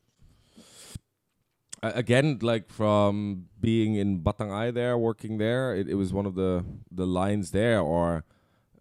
[1.84, 6.26] Uh, again, like from being in Batang Ai there, working there, it, it was one
[6.26, 8.24] of the the lines there, or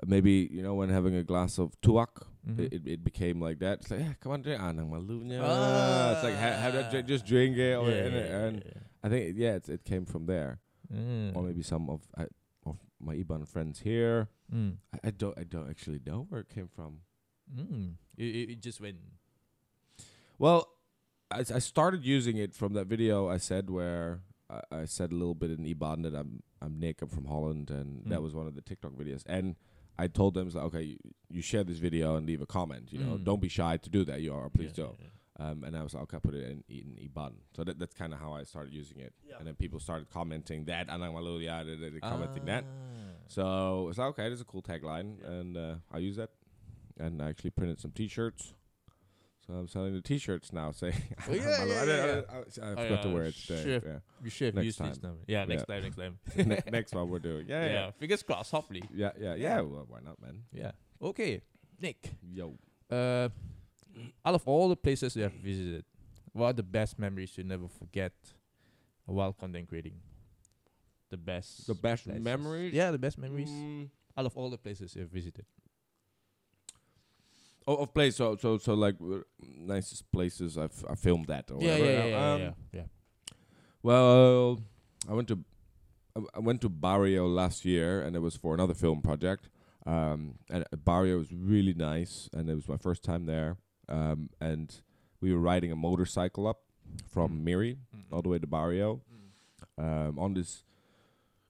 [0.07, 2.61] maybe you know when having a glass of tuak, Mhm.
[2.61, 3.81] it, it, it became like that.
[3.81, 5.41] It's like, yeah, come on, drink anang malunya.
[5.43, 6.13] Ah.
[6.13, 9.09] it's like ha- have that, drink, just drink it, or, Yeah, and, yeah, yeah, I
[9.11, 10.61] think yeah, it, it came from there.
[10.93, 11.35] Mm.
[11.35, 12.25] or maybe some of I,
[12.67, 14.29] of my Iban friends here.
[14.55, 14.77] Mm.
[14.95, 16.99] I, I don't I don't actually know where it came from.
[17.55, 17.95] Mm.
[18.19, 18.97] It, it, just went.
[20.39, 20.69] Well,
[21.31, 25.35] I started using it from that video I said where I, I said a little
[25.35, 28.23] bit in Iban that I'm I'm Nick, I'm from Holland, and that Mm.
[28.23, 29.23] was one of the TikTok videos.
[29.27, 29.57] And
[29.99, 30.97] I told them, like, okay, you,
[31.31, 32.93] you share this video and leave a comment.
[32.93, 33.25] You know, Mm.
[33.25, 34.21] don't be shy to do that.
[34.23, 34.97] You are, please yeah, do.
[35.01, 35.07] yeah,
[35.41, 37.33] Um, and I was like, okay, put it in, in Iban.
[37.57, 39.13] So that, that's kind of how I started using it.
[39.29, 39.35] Yeah.
[39.39, 42.09] And then people started commenting that, Anang Maluya, they- they- they yeah.
[42.09, 42.65] commenting that.
[42.65, 43.11] Ah.
[43.27, 46.31] So it's like, okay, this is a cool tagline, and uh, I use that.
[47.01, 48.55] And I actually printed some T-shirts.
[49.45, 50.71] So I'm selling the T-shirts now.
[50.83, 50.93] Say,
[51.29, 52.41] Oh, yeah, yeah, I, yeah, didn't- I, I, I
[52.73, 53.63] Oh, forgot to yeah, wear it today.
[53.65, 53.83] chef.
[53.85, 53.99] Yeah.
[54.23, 55.17] You should have Next used this time.
[55.27, 55.75] Yeah, next Yeah.
[55.75, 56.19] time, next time.
[56.47, 57.47] Ne- next one we're doing.
[57.49, 57.73] Yeah, yeah.
[57.73, 58.85] yeah, Fingers crossed, hopefully.
[58.95, 59.35] yeah, yeah.
[59.35, 60.43] yeah, Well, why not, man?
[60.53, 60.71] Yeah.
[61.03, 61.43] Okay,
[61.81, 62.13] Nick.
[62.33, 62.55] Yo.
[62.89, 63.29] Uh,
[64.25, 65.85] out of all the places you have visited,
[66.33, 68.13] what are the best memories you never forget
[69.07, 69.95] while content creating?
[71.11, 71.67] The best.
[71.67, 72.25] The best places.
[72.25, 72.73] memories.
[72.75, 73.89] Yeah, the best memories Mm.
[74.17, 75.47] out of all the places you've visited.
[77.67, 78.17] Oh, of place.
[78.17, 81.51] So, so, so, like uh, nicest places I've I filmed that.
[81.51, 81.85] Or Yeah, whatever.
[81.93, 82.83] yeah, yeah, yeah, Um, yeah, yeah.
[83.83, 84.61] Well,
[85.09, 85.39] I went to
[86.17, 89.49] I- I went to Bario last year, and it was for another film project.
[89.87, 93.57] Um, and uh, Bario was really nice, and it was my first time there.
[93.89, 94.75] Um, and
[95.21, 96.61] we were riding a motorcycle up
[97.09, 97.45] from Mm.
[97.45, 99.01] Miri Mm, all the way to Bario
[99.79, 99.83] mm.
[100.09, 100.65] um, on this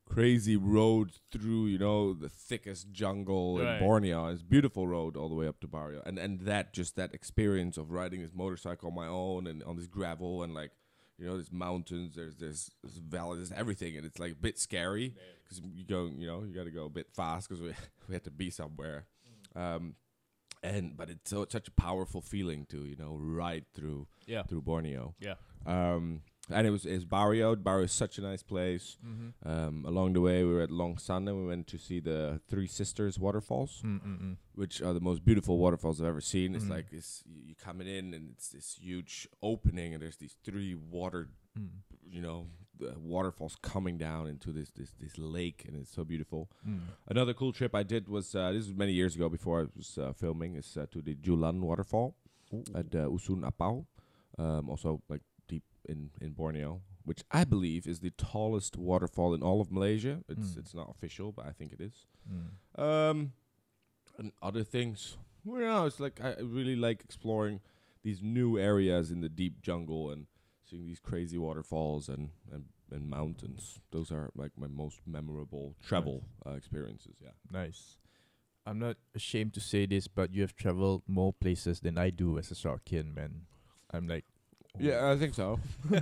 [0.07, 3.77] crazy road through, you know, the thickest jungle Right.
[3.77, 4.27] in Borneo.
[4.29, 7.15] It's a beautiful road all the way up to Bario, and and that just that
[7.15, 10.71] experience of riding this motorcycle on my own and on this gravel and like.
[11.17, 14.59] You know, there's mountains, there's there's, there's valleys, there's everything, and it's like a bit
[14.59, 15.15] scary
[15.45, 17.69] because you go, you know, you got to go a bit fast because we
[18.09, 19.07] we had to be somewhere.
[19.55, 19.95] Um,
[20.65, 24.43] and but it's so such a powerful feeling to you know ride through Yeah.
[24.49, 25.15] through Borneo.
[25.21, 25.35] Yeah.
[25.67, 27.57] Um, and it was it's Bario.
[27.57, 28.99] Bario is such a nice place.
[29.07, 29.49] Mm-hmm.
[29.49, 32.41] Um, along the way, we were at Long San and we went to see the
[32.51, 34.37] Three Sisters waterfalls, Mm-mm.
[34.55, 36.55] which are the most beautiful waterfalls I've ever seen.
[36.55, 36.71] It's Mm.
[36.77, 40.75] like it's you you coming in and it's this huge opening and there's these three
[40.75, 41.69] water, Mm.
[42.11, 42.49] you know,
[42.79, 46.51] the waterfalls coming down into this this this lake and it's so beautiful.
[46.69, 46.81] Mm.
[47.09, 49.99] Another cool trip I did was uh, this was many years ago before I was
[49.99, 52.15] uh, filming is uh, to the Julan waterfall
[52.75, 53.85] at uh, Usun Apau,
[54.39, 59.43] um, also like deep in in Borneo, which I believe is the tallest waterfall in
[59.43, 60.23] all of Malaysia.
[60.29, 60.59] It's Mm.
[60.61, 62.07] it's not official, but I think it is.
[62.31, 62.81] Mm.
[62.83, 63.33] Um,
[64.19, 67.61] and other things, well, you know, it's like I really like exploring
[68.03, 70.27] these new areas in the deep jungle and
[70.69, 73.81] seeing these crazy waterfalls and and, and mountains.
[73.91, 77.17] Those are like my most memorable travel uh, experiences.
[77.21, 77.31] Yeah.
[77.51, 77.99] Nice.
[78.67, 82.39] I'm not ashamed to say this, but you have traveled more places than I do
[82.39, 83.43] as a Sarawakian man.
[83.93, 84.25] I'm like,
[84.79, 85.59] Yeah, I think so.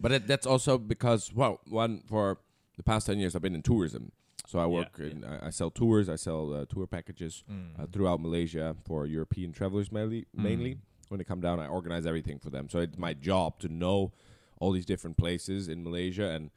[0.00, 2.38] But it, that's also because well, one for
[2.76, 4.12] the past ten years I've been in tourism.
[4.46, 5.06] So I work yeah.
[5.06, 7.80] in I, I sell tours, I sell uh, tour packages Mm.
[7.80, 10.26] uh, throughout Malaysia for European travelers mainly.
[10.34, 10.78] Mainly Mm.
[11.12, 12.68] When they come down, I organize everything for them.
[12.70, 14.12] So it's my job to know
[14.58, 16.50] all these different places in Malaysia and.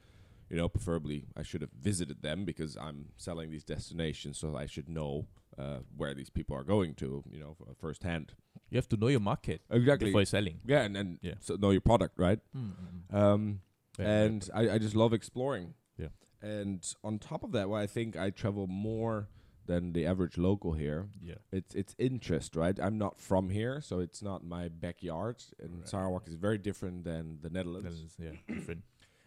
[0.47, 4.67] You know, preferably I should have visited them because I'm selling these destinations, so I
[4.67, 5.25] should know
[5.57, 7.23] uh, where these people are going to.
[7.31, 8.33] You know, f- firsthand.
[8.69, 10.09] You have to know your market Exactly.
[10.09, 10.59] before selling.
[10.63, 11.33] Yeah, and, and Yeah.
[11.39, 12.37] so know your product, right?
[12.55, 12.71] Mm.
[13.11, 13.61] Um,
[13.97, 15.73] very and I, I just love exploring.
[15.97, 16.09] Yeah.
[16.43, 19.29] And on top of that, why I think I travel more
[19.65, 21.35] than the average local here, Yeah.
[21.51, 22.79] it's it's interest, right?
[22.79, 25.37] I'm not from here, so it's not my backyard.
[25.59, 25.87] And Right.
[25.89, 27.85] Sarawak is very different than the Netherlands.
[27.85, 28.15] Netherlands,
[28.47, 28.83] yeah, different.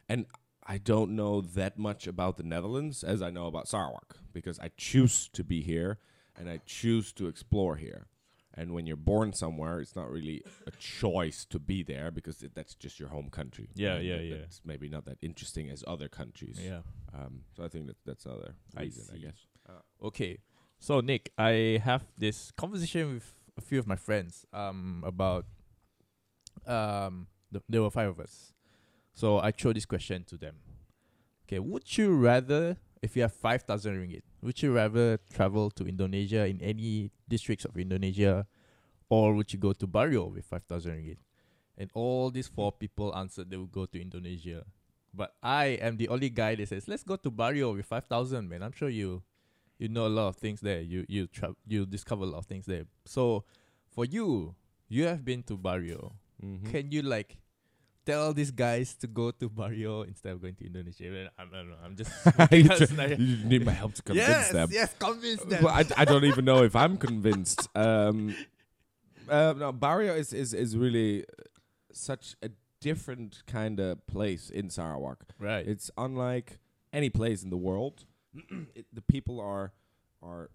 [0.08, 0.26] And
[0.66, 4.70] I don't know that much about the Netherlands as I know about Sarawak because I
[4.76, 5.98] choose to be here
[6.36, 8.06] and I choose to explore here.
[8.54, 12.54] And when you're born somewhere, it's not really a choice to be there because it,
[12.54, 13.68] that's just your home country.
[13.74, 14.34] Yeah, And yeah, that- yeah.
[14.36, 16.58] It's maybe not that interesting as other countries.
[16.62, 16.80] Yeah.
[17.14, 19.46] Um, so I think that that's another I reason, I, guess.
[20.02, 20.38] Okay.
[20.78, 25.44] So Nick, I have this conversation with a few of my friends um about
[26.66, 28.52] um the, there were five of us.
[29.14, 30.56] So I throw this question to them.
[31.46, 36.46] Okay, would you rather if you have 5000 ringgit, would you rather travel to Indonesia
[36.46, 38.46] in any districts of Indonesia
[39.08, 41.18] or would you go to Bario with 5000 ringgit?
[41.76, 44.64] And all these four people answered they would go to Indonesia.
[45.14, 48.62] But I am the only guy that says, "Let's go to Bario with 5000, man.
[48.62, 49.22] I'm sure you
[49.78, 50.80] you know a lot of things there.
[50.80, 52.84] You you tra- you discover a lot of things there.
[53.06, 53.44] So
[53.90, 54.54] for you,
[54.88, 56.12] you have been to Bario.
[56.44, 56.70] Mm-hmm.
[56.70, 57.38] Can you like
[58.06, 61.10] tell these guys to go to Bario instead of going to Indonesia?
[61.10, 61.76] Well, I don't know.
[61.84, 62.10] I'm just
[62.52, 64.68] you, I- you need my help to convince yes, them.
[64.72, 65.62] yes, convince them.
[65.64, 67.68] Well, I, I don't even know if I'm convinced.
[67.74, 68.34] Um,
[69.28, 71.42] uh, no, Bario is, is, is really uh,
[71.92, 72.50] such a
[72.80, 75.24] different kind of place in Sarawak.
[75.38, 75.66] right.
[75.66, 76.58] It's unlike
[76.92, 78.04] any place in the world.
[78.74, 79.72] it, the people are
[80.22, 80.50] are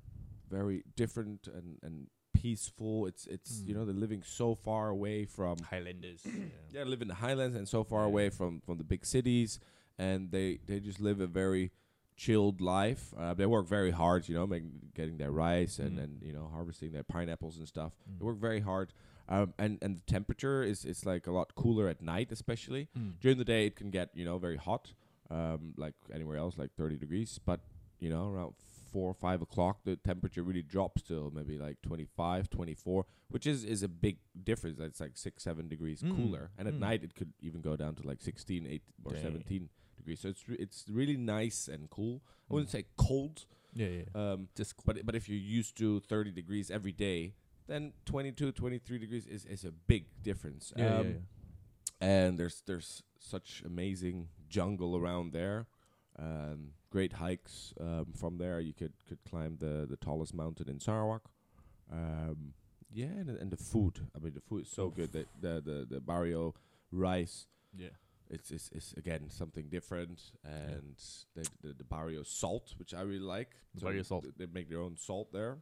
[0.50, 3.06] very different and, and peaceful.
[3.08, 3.78] It's it's you Mm.
[3.78, 6.22] know they're living so far away from Highlanders.
[6.26, 6.44] yeah.
[6.72, 8.08] yeah, live in the highlands and so far Yeah.
[8.08, 9.60] away from from the big cities,
[9.98, 11.72] and they they just live a very
[12.16, 13.12] chilled life.
[13.18, 16.04] Uh, they work very hard, you know, making getting their rice and Mm.
[16.04, 17.94] and you know harvesting their pineapples and stuff.
[18.08, 18.20] Mm.
[18.20, 18.94] They work very hard,
[19.30, 23.14] um, and and the temperature is is like a lot cooler at night, especially Mm.
[23.22, 23.66] during the day.
[23.66, 24.94] It can get you know very hot,
[25.34, 27.60] um, like anywhere else, like thirty degrees, but
[28.00, 28.54] you know around
[28.92, 33.64] four or five o'clock the temperature really drops to maybe like 25 24 which is
[33.64, 36.80] is a big difference that's like six seven degrees Mm, cooler and at mm.
[36.80, 39.22] night it could even go down to like 16 8 or Dang.
[39.24, 42.22] 17 degrees so it's re- it's really nice and cool
[42.52, 42.78] i wouldn't Mm.
[42.78, 44.04] say cold Yeah, yeah.
[44.34, 44.84] um Just cool.
[44.94, 47.34] but but if you're used to 30 degrees every day
[47.66, 51.14] then 22 23 degrees is, is a big difference yeah, yeah, Um, yeah.
[52.04, 55.68] And there's there's such amazing jungle around there.
[56.20, 58.60] Um, great hikes um, from there.
[58.60, 61.24] You could could climb the the tallest mountain in Sarawak.
[61.92, 62.54] Um,
[62.92, 64.00] yeah, and, and the food.
[64.16, 65.12] I mean, the food is so good.
[65.12, 66.54] The the the, the Bario
[66.92, 67.48] rice.
[67.76, 67.90] Yeah.
[68.30, 70.96] It's, it's, it's again something different, and
[71.36, 73.50] the, the the Bario salt, which I really like.
[73.76, 74.24] The Bario salt.
[74.24, 75.58] th- They make their own salt there,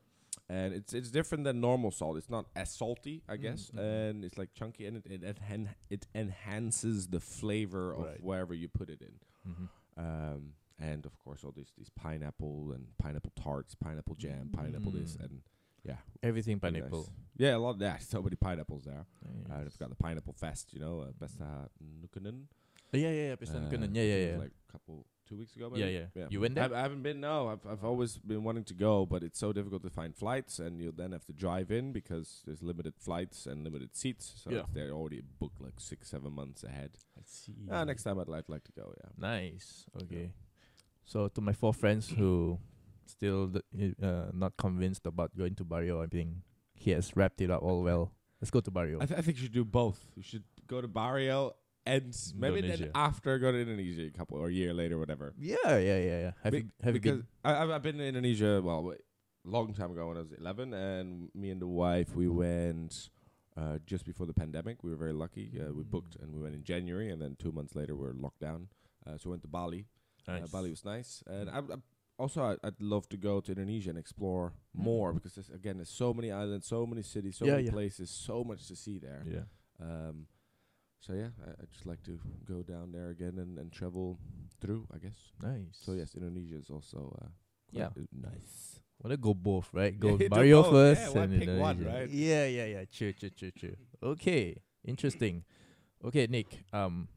[0.49, 2.17] and it's it's different than normal salt.
[2.17, 4.09] It's not as salty, I Mm, guess, mm, mm.
[4.09, 8.23] and it's like chunky, and it it, enhan- it enhances the flavor of Right.
[8.23, 9.15] wherever you put it in.
[9.51, 9.65] Mm-hmm.
[10.03, 15.15] Um, and of course, all these these pineapple and pineapple tarts, pineapple jam, pineapple this,
[15.17, 15.23] Mm.
[15.25, 15.41] and
[15.83, 16.99] yeah, Everything pineapple.
[16.99, 17.09] nice.
[17.37, 17.75] Yeah, a lot.
[17.75, 19.05] Of yeah, so many pineapples there.
[19.25, 19.63] Uh, Nice.
[19.63, 21.69] they've got the pineapple fest, you know, uh, Pesta
[22.01, 22.43] Nukenen.
[22.93, 23.35] Oh, yeah, yeah, yeah.
[23.35, 23.95] Pesta Nukenen.
[23.95, 24.37] Yeah, yeah, yeah.
[24.37, 25.71] Like a couple two weeks ago.
[25.75, 26.25] Yeah, yeah, yeah.
[26.29, 26.65] You went there?
[26.65, 27.19] I've, I haven't been.
[27.21, 30.59] No, I've I've always been wanting to go, but it's so difficult to find flights,
[30.59, 34.33] and you then have to drive in because there's limited flights and limited seats.
[34.43, 34.63] So Yeah.
[34.73, 36.91] they're already booked like six, seven months ahead.
[37.17, 37.53] I see.
[37.71, 38.93] Ah, next time I'd like like to go.
[38.99, 39.09] Yeah.
[39.17, 39.85] Nice.
[40.03, 40.27] Okay.
[41.05, 42.59] So to my four friends who
[43.05, 43.51] still
[44.01, 46.29] uh, not convinced about going to Bario, I think
[46.73, 48.11] he has wrapped it up all well.
[48.41, 48.97] Let's go to Bario.
[49.01, 49.99] I, th- I think you should do both.
[50.15, 51.51] You should go to Bario
[51.85, 52.91] and maybe then Indonesia.
[52.95, 55.33] after go to Indonesia a couple or a year later, whatever.
[55.37, 56.31] yeah, yeah, yeah, yeah.
[56.43, 57.27] Have Be- you have you because been?
[57.43, 60.73] I, I've, I've been in Indonesia well a long time ago when I was 11
[60.73, 63.09] and me and the wife we went
[63.57, 66.53] uh, just before the pandemic we were very lucky uh, we booked and we went
[66.53, 68.67] in January and then two months later we were locked down
[69.07, 69.87] uh, so we went to Bali
[70.27, 70.51] uh, Nice.
[70.51, 71.77] Bali was nice and I, I
[72.19, 75.89] also I, I'd love to go to Indonesia and explore more because there's, again there's
[75.89, 77.71] so many islands so many cities so Yeah, many yeah.
[77.71, 79.45] places so much to see there Yeah.
[79.81, 80.27] um,
[81.01, 84.17] so yeah I, I'd just like to go down there again and, and travel
[84.61, 85.73] through I guess Nice.
[85.81, 87.27] so yes, Indonesia is also uh,
[87.71, 87.87] Yeah.
[87.97, 88.79] uh, nice.
[89.01, 89.97] Wanna go both, right?
[90.05, 90.71] Go do Mario both.
[90.71, 91.89] first Yeah, and pick one, Indonesia.
[91.89, 92.09] right?
[92.09, 92.83] Yeah, yeah, yeah.
[92.85, 93.75] True, true, true, true.
[94.03, 95.43] Okay, interesting.
[96.05, 96.61] Okay, Nick.
[96.71, 97.07] Um,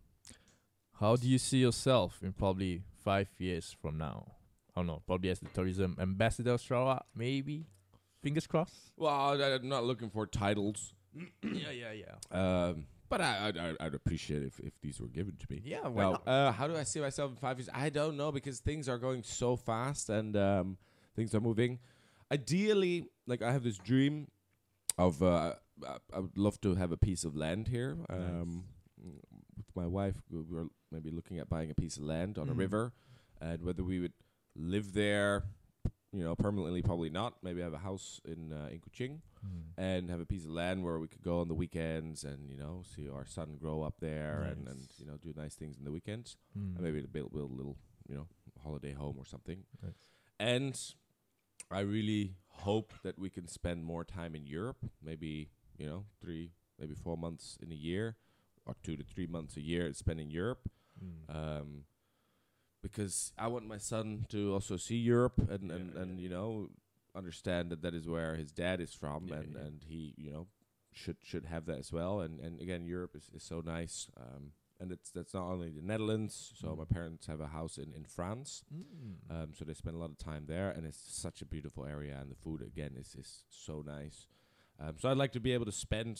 [1.01, 4.33] How do you see yourself in probably five years from now?
[4.75, 7.67] I don't know, probably as the tourism ambassador of Sarawak, maybe.
[8.23, 8.93] Fingers crossed.
[8.97, 10.95] Well, I, I'm not looking for titles,
[11.43, 12.17] yeah, yeah, yeah.
[12.33, 15.63] um, but I, I'd, I'd- appreciate if, if these were given to me.
[15.65, 16.29] Yeah, why Well, not?
[16.29, 17.69] uh, how do I see myself in five years?
[17.73, 20.79] I don't know because things are going so fast and um,
[21.17, 21.79] things are moving.
[22.33, 24.29] Ideally, like I have this dream
[24.99, 25.55] of uh,
[25.87, 27.97] I, I would love to have a piece of land here.
[28.11, 28.65] Um,
[29.57, 32.55] with my wife, we were maybe looking at buying a piece of land on a
[32.55, 32.59] Mhm.
[32.59, 32.93] river,
[33.41, 34.13] and whether we would
[34.57, 35.45] live there,
[36.15, 37.35] you know, permanently, probably not.
[37.43, 39.63] Maybe have a house in uh, in Kuching Mm.
[39.77, 42.57] and have a piece of land where we could go on the weekends and you
[42.57, 45.85] know see our son grow up there and, and you know do nice things in
[45.85, 46.77] the weekends Mm.
[46.77, 47.77] and maybe build, build a little
[48.09, 48.27] you know
[48.63, 50.09] holiday home or something Nice.
[50.39, 50.75] and
[51.71, 56.53] i really hope that we can spend more time in europe maybe you know three
[56.81, 58.17] maybe four months in a year
[58.65, 60.71] or two to three months a year spent in europe
[61.05, 61.35] Mm.
[61.39, 61.85] um,
[62.89, 66.01] because I want my son to also see Europe and Yeah, and, yeah.
[66.03, 66.69] and you know
[67.21, 70.47] understand that that is where his dad is from Yeah, and and he you know
[71.01, 74.43] should should have that as well and and again Europe is, is so nice um,
[74.81, 76.79] and it's that's not only the Netherlands so Mm.
[76.83, 79.15] my parents have a house in in France Mm.
[79.35, 82.15] um, so they spend a lot of time there and it's such a beautiful area
[82.21, 84.19] and the food again is is so nice
[84.83, 86.15] um, so I'd like to be able to spend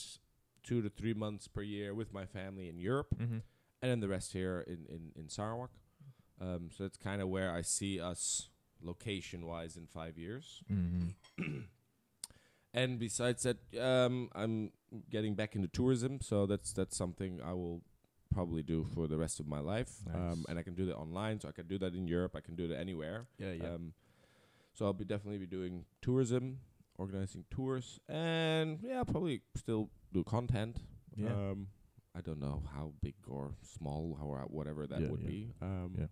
[0.63, 3.41] two to three months per year with my family in Europe Mhm.
[3.81, 5.71] and then the rest here in in in Sarawak.
[6.41, 8.49] Um, so that's kind of where I see us
[8.81, 10.61] location wise in five years.
[10.71, 11.13] Mhm.
[12.73, 14.71] And besides that, um, I'm
[15.09, 17.81] getting back into tourism, so that's that's something I will
[18.33, 19.93] probably do for the rest of my life.
[20.05, 20.15] Nice.
[20.15, 22.35] Um, and I can do that online, so I can do that in Europe.
[22.35, 23.27] I can do that anywhere.
[23.39, 23.75] Yeah, yeah.
[23.75, 23.93] Um,
[24.73, 26.59] so I'll be definitely be doing tourism,
[26.97, 30.81] organizing tours, and yeah, probably still do content.
[31.15, 31.29] Yeah.
[31.31, 31.67] Um,
[32.13, 35.29] I don't know how big or small or whatever that Yeah, would yeah.
[35.29, 35.53] be.
[35.61, 36.07] Um, Yeah.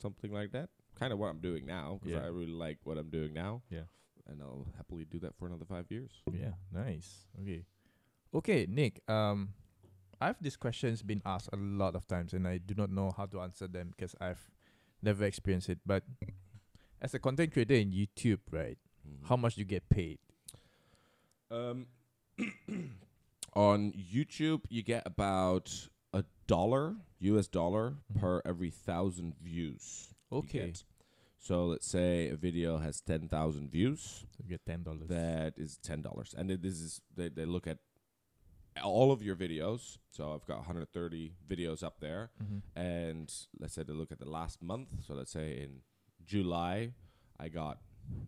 [0.00, 0.68] Something like that.
[0.98, 2.24] Kind of what I'm doing now because Yeah.
[2.24, 3.62] I really like what I'm doing now.
[3.70, 3.84] Yeah.
[4.26, 6.12] And I'll happily do that for another five years.
[6.32, 7.26] Yeah, nice.
[7.42, 7.64] Okay.
[8.32, 9.50] Okay, Nick, um
[10.20, 13.26] I've these questions been asked a lot of times and I do not know how
[13.26, 14.48] to answer them because I've
[15.02, 15.80] never experienced it.
[15.84, 16.04] But
[17.02, 18.78] as a content creator in YouTube, right?
[19.06, 19.26] Mhm.
[19.28, 20.18] How much do you get paid?
[21.50, 21.86] Um,
[23.54, 26.96] on YouTube, you get about a dollar,
[27.32, 28.20] US dollar, Mhm.
[28.20, 30.14] per every thousand views.
[30.30, 30.72] Okay.
[31.38, 34.00] So let's say a video has 10,000 views.
[34.30, 35.08] So you get ten dollars.
[35.08, 36.34] That is $10.
[36.34, 37.78] And it, this is, they, they look at
[38.82, 39.98] all of your videos.
[40.10, 42.30] So I've got 130 videos up there.
[42.42, 42.62] Mhm.
[42.74, 44.88] And let's say they look at the last month.
[45.06, 45.82] So let's say in
[46.24, 46.94] July,
[47.38, 47.78] I got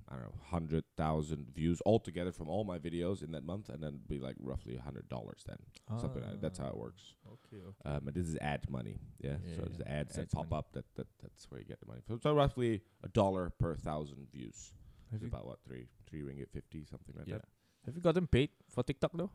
[0.08, 3.82] I don't know hundred thousand views altogether from all my videos in that month, and
[3.82, 5.58] then be like roughly a hundred dollars then
[6.00, 6.40] something like that.
[6.42, 7.14] That's how it works.
[7.26, 7.96] Okay, okay.
[7.96, 9.36] Um, and this is ad money, yeah.
[9.44, 10.58] Yeah, so it's the ads that pop money.
[10.58, 10.72] up.
[10.72, 12.00] That, that that's where you get the money.
[12.06, 14.72] So, so roughly a dollar per thousand views.
[15.12, 17.36] Have It's about what three three ringgit fifty something like yeah.
[17.36, 17.48] that.
[17.86, 19.30] Have you gotten paid for TikTok though?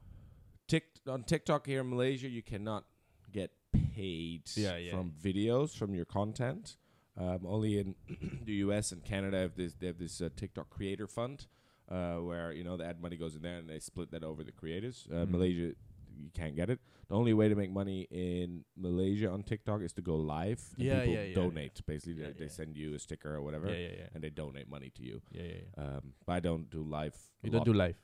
[0.68, 2.86] Tik on TikTok here in Malaysia, you cannot
[3.32, 3.52] get
[3.96, 4.92] paid Yeah, yeah.
[4.92, 6.78] from videos from your content.
[7.22, 7.95] Um, only in
[8.45, 8.91] the U.S.
[8.91, 11.45] and Canada have this they have this uh, TikTok Creator Fund,
[11.89, 14.43] uh, where you know the ad money goes in there and they split that over
[14.43, 15.07] the creators.
[15.11, 15.30] Uh, Mhm.
[15.32, 15.76] Malaysia,
[16.24, 16.80] you can't get it.
[17.09, 20.61] The only way to make money in Malaysia on TikTok is to go live.
[20.78, 21.82] And Yeah, people yeah, yeah, donate.
[21.86, 22.59] Basically, Yeah, they, they yeah.
[22.59, 24.07] send you a sticker or whatever, Yeah, yeah, yeah.
[24.15, 25.22] and they donate money to you.
[25.32, 25.84] Yeah, yeah, yeah.
[25.84, 27.15] Um, but I don't do live.
[27.43, 27.97] You don't do live.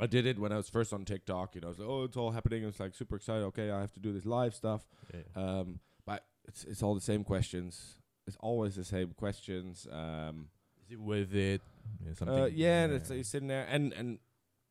[0.00, 1.54] I did it when I was first on TikTok.
[1.54, 2.64] You know, I was like, oh, it's all happening.
[2.64, 3.44] I was like super excited.
[3.44, 4.82] Okay, I have to do this live stuff.
[5.12, 5.42] Yeah, yeah.
[5.60, 7.96] Um, but it's it's all the same questions.
[8.26, 9.86] It's always the same questions.
[9.90, 10.48] Um,
[10.84, 11.60] Is it worth it?
[12.04, 12.38] Yeah, something.
[12.38, 14.18] uh, yeah, and it's like sitting there, and and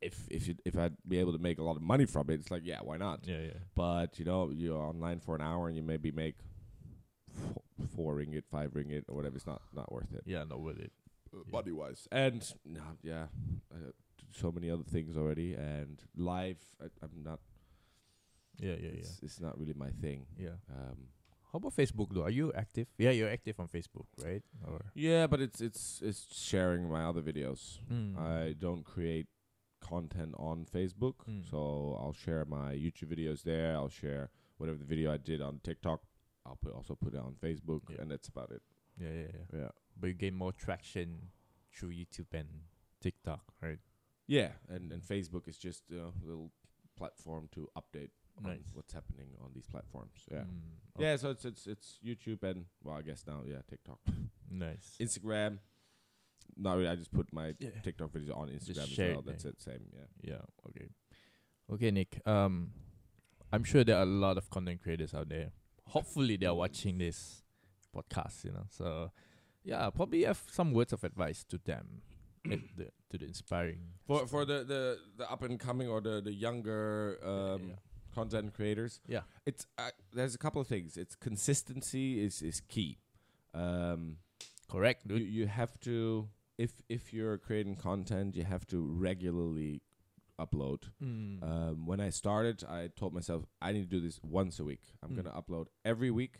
[0.01, 2.35] if if you, if I'd be able to make a lot of money from it,
[2.39, 3.19] it's like yeah, why not?
[3.27, 3.59] yeah, yeah.
[3.75, 6.35] But you know, you're online for an hour and you maybe make
[7.31, 7.63] four,
[7.95, 9.35] four ringgit, five ringgit, or whatever.
[9.35, 10.91] It's not not worth it, Yeah, not worth it.
[11.33, 11.51] uh, Yeah.
[11.51, 12.07] money wise.
[12.11, 13.27] And no, yeah,
[13.73, 13.93] I do
[14.31, 15.53] so many other things already.
[15.53, 17.39] And live, I, I'm not.
[18.59, 20.25] Yeah, yeah, it's, it's not really my thing.
[20.37, 20.49] yeah.
[20.69, 20.75] Yeah.
[20.75, 20.97] Um,
[21.53, 22.23] How about Facebook though?
[22.23, 22.87] Are you active?
[22.97, 24.41] Yeah, you're active on Facebook, right?
[24.67, 27.77] Or yeah, but it's it's it's sharing my other videos.
[27.91, 28.17] Mm.
[28.17, 29.27] I don't create
[29.79, 31.43] content on Facebook, Mm.
[31.49, 33.75] so I'll share my YouTube videos there.
[33.75, 36.01] I'll share whatever the video I did on TikTok.
[36.45, 38.01] I'll put also put it on Facebook, Yeah.
[38.01, 38.61] and that's about it.
[38.99, 39.59] yeah, yeah, yeah.
[39.61, 41.31] Yeah, But you gain more traction
[41.71, 42.47] through YouTube and
[42.99, 43.79] TikTok, right?
[44.27, 46.51] yeah, and and Facebook is just a little
[46.95, 48.11] platform to update
[48.41, 48.71] Nice.
[48.73, 50.25] what's happening on these platforms.
[50.31, 51.15] Yeah, Mm, yeah.
[51.17, 53.99] So it's it's it's YouTube and well, I guess now yeah, TikTok,
[54.49, 54.97] Nice.
[54.99, 55.59] Instagram.
[56.57, 56.89] Not really.
[56.89, 57.69] I just put my Yeah.
[57.83, 59.21] TikTok videos on Instagram as share well.
[59.25, 59.61] That's it.
[59.61, 59.85] Same.
[59.93, 60.33] Yeah.
[60.33, 60.41] Yeah.
[60.69, 60.89] Okay.
[61.71, 62.21] Okay, Nick.
[62.27, 62.71] Um,
[63.51, 65.51] I'm sure there are a lot of content creators out there
[65.85, 67.43] hopefully they're watching this
[67.95, 68.45] podcast.
[68.45, 69.11] You know, so
[69.63, 72.01] yeah, probably have some words of advice to them,
[72.51, 76.21] eh, the, to the inspiring For for the the, the up and coming or the
[76.21, 77.75] the younger um, yeah.
[78.13, 79.21] Content creators, Yeah.
[79.45, 80.97] it's uh, there's a couple of things.
[80.97, 82.97] It's consistency is is key.
[83.53, 84.17] Um,
[84.69, 89.81] correct, you you have to if if you're creating content, you have to regularly
[90.39, 90.89] upload.
[91.01, 91.43] Mm.
[91.43, 94.81] Um, when I started, I told myself I need to do this once a week.
[95.01, 95.15] I'm Mm.
[95.17, 96.35] gonna upload every week,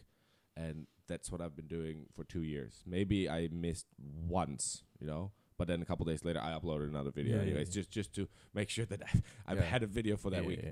[0.55, 2.83] and that's what I've been doing for two years.
[2.85, 3.87] Maybe I missed
[4.27, 7.33] once, you know, but then a couple days later, I uploaded another video.
[7.35, 7.73] Yeah, yeah, anyways, yeah.
[7.81, 9.63] just just to make sure that I've, I've Yeah.
[9.65, 10.63] had a video for that Yeah, week.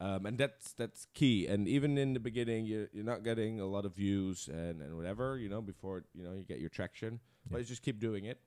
[0.00, 1.46] Um, and that's that's key.
[1.46, 4.96] And even in the beginning, you're you're not getting a lot of views and and
[4.96, 7.20] whatever, you know, before you know you get your traction.
[7.44, 7.48] Yeah.
[7.52, 8.40] But you just keep doing it.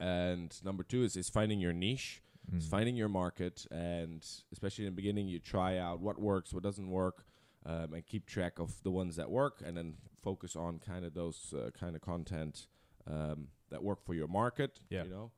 [0.00, 2.20] And number two is is finding your niche.
[2.52, 2.70] It's Mm.
[2.70, 4.22] finding your market, and
[4.52, 7.24] especially in the beginning, you try out what works, what doesn't work,
[7.64, 11.14] um, and keep track of the ones that work, and then focus on kind of
[11.14, 12.66] those uh, kind of content
[13.06, 14.80] um, that work for your market.
[14.90, 15.04] Yeah.
[15.04, 15.30] You know,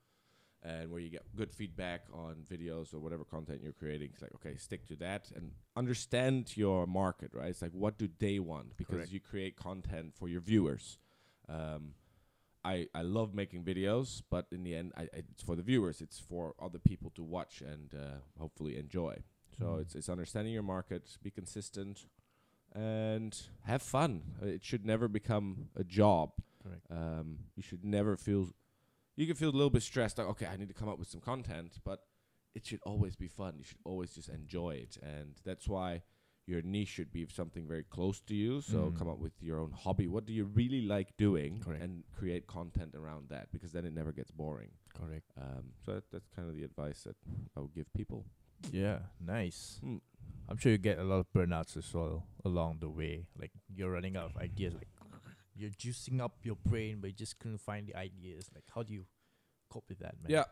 [0.70, 4.08] and where you get good feedback on videos or whatever content you're creating.
[4.12, 5.44] It's like okay, stick to that and
[5.76, 7.30] understand your market.
[7.38, 7.50] Right?
[7.54, 9.12] It's like what do they want because Correct.
[9.12, 10.98] you create content for your viewers.
[11.48, 11.94] Um,
[12.64, 16.00] I, I love making videos, but in the end, I, I, it's for the viewers.
[16.00, 19.14] It's for other people to watch and uh, hopefully enjoy.
[19.58, 19.80] So Mm.
[19.82, 22.06] it's it's understanding your market, be consistent,
[22.74, 23.32] and
[23.64, 24.22] have fun.
[24.42, 26.30] Uh, It should never become a job.
[26.62, 26.86] Correct.
[26.90, 28.48] Um, you should never feel.
[29.16, 31.08] You can feel a little bit stressed, like okay, I need to come up with
[31.08, 32.00] some content, but
[32.54, 33.54] it should always be fun.
[33.58, 36.02] You should always just enjoy it, and that's why
[36.46, 38.60] your niche should be something very close to you.
[38.60, 38.96] So Mm.
[38.98, 40.06] come up with your own hobby.
[40.06, 41.82] What do you really like doing, Correct.
[41.82, 44.70] and create content around that because then it never gets boring.
[44.94, 45.32] Correct.
[45.36, 47.16] Um, so that, that's kind of the advice that
[47.56, 48.26] I would give people.
[48.70, 49.78] Yeah, nice.
[49.82, 49.96] Hmm.
[50.48, 53.26] I'm sure you get a lot of burnouts as well along the way.
[53.38, 54.72] Like you're running out of ideas.
[54.74, 54.88] Like
[55.56, 58.48] you're juicing up your brain, but you just couldn't find the ideas.
[58.54, 59.06] Like how do you
[59.70, 60.30] cope with that, man?
[60.30, 60.44] Yeah.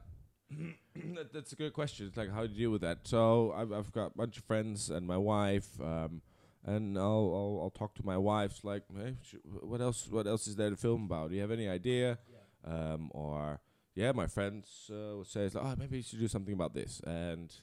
[1.14, 2.06] that, that's a good question.
[2.06, 2.98] It's like how do you deal with that?
[3.04, 6.22] So I've I've got a bunch of friends and my wife, um,
[6.64, 10.46] and I'll, I'll I'll talk to my wife like, hey, sh- what else what else
[10.46, 11.30] is there to film about?
[11.30, 12.18] Do you have any idea?
[12.66, 13.60] Um, or
[13.94, 17.00] yeah, my friends uh, will say, like, oh, maybe you should do something about this,
[17.06, 17.54] and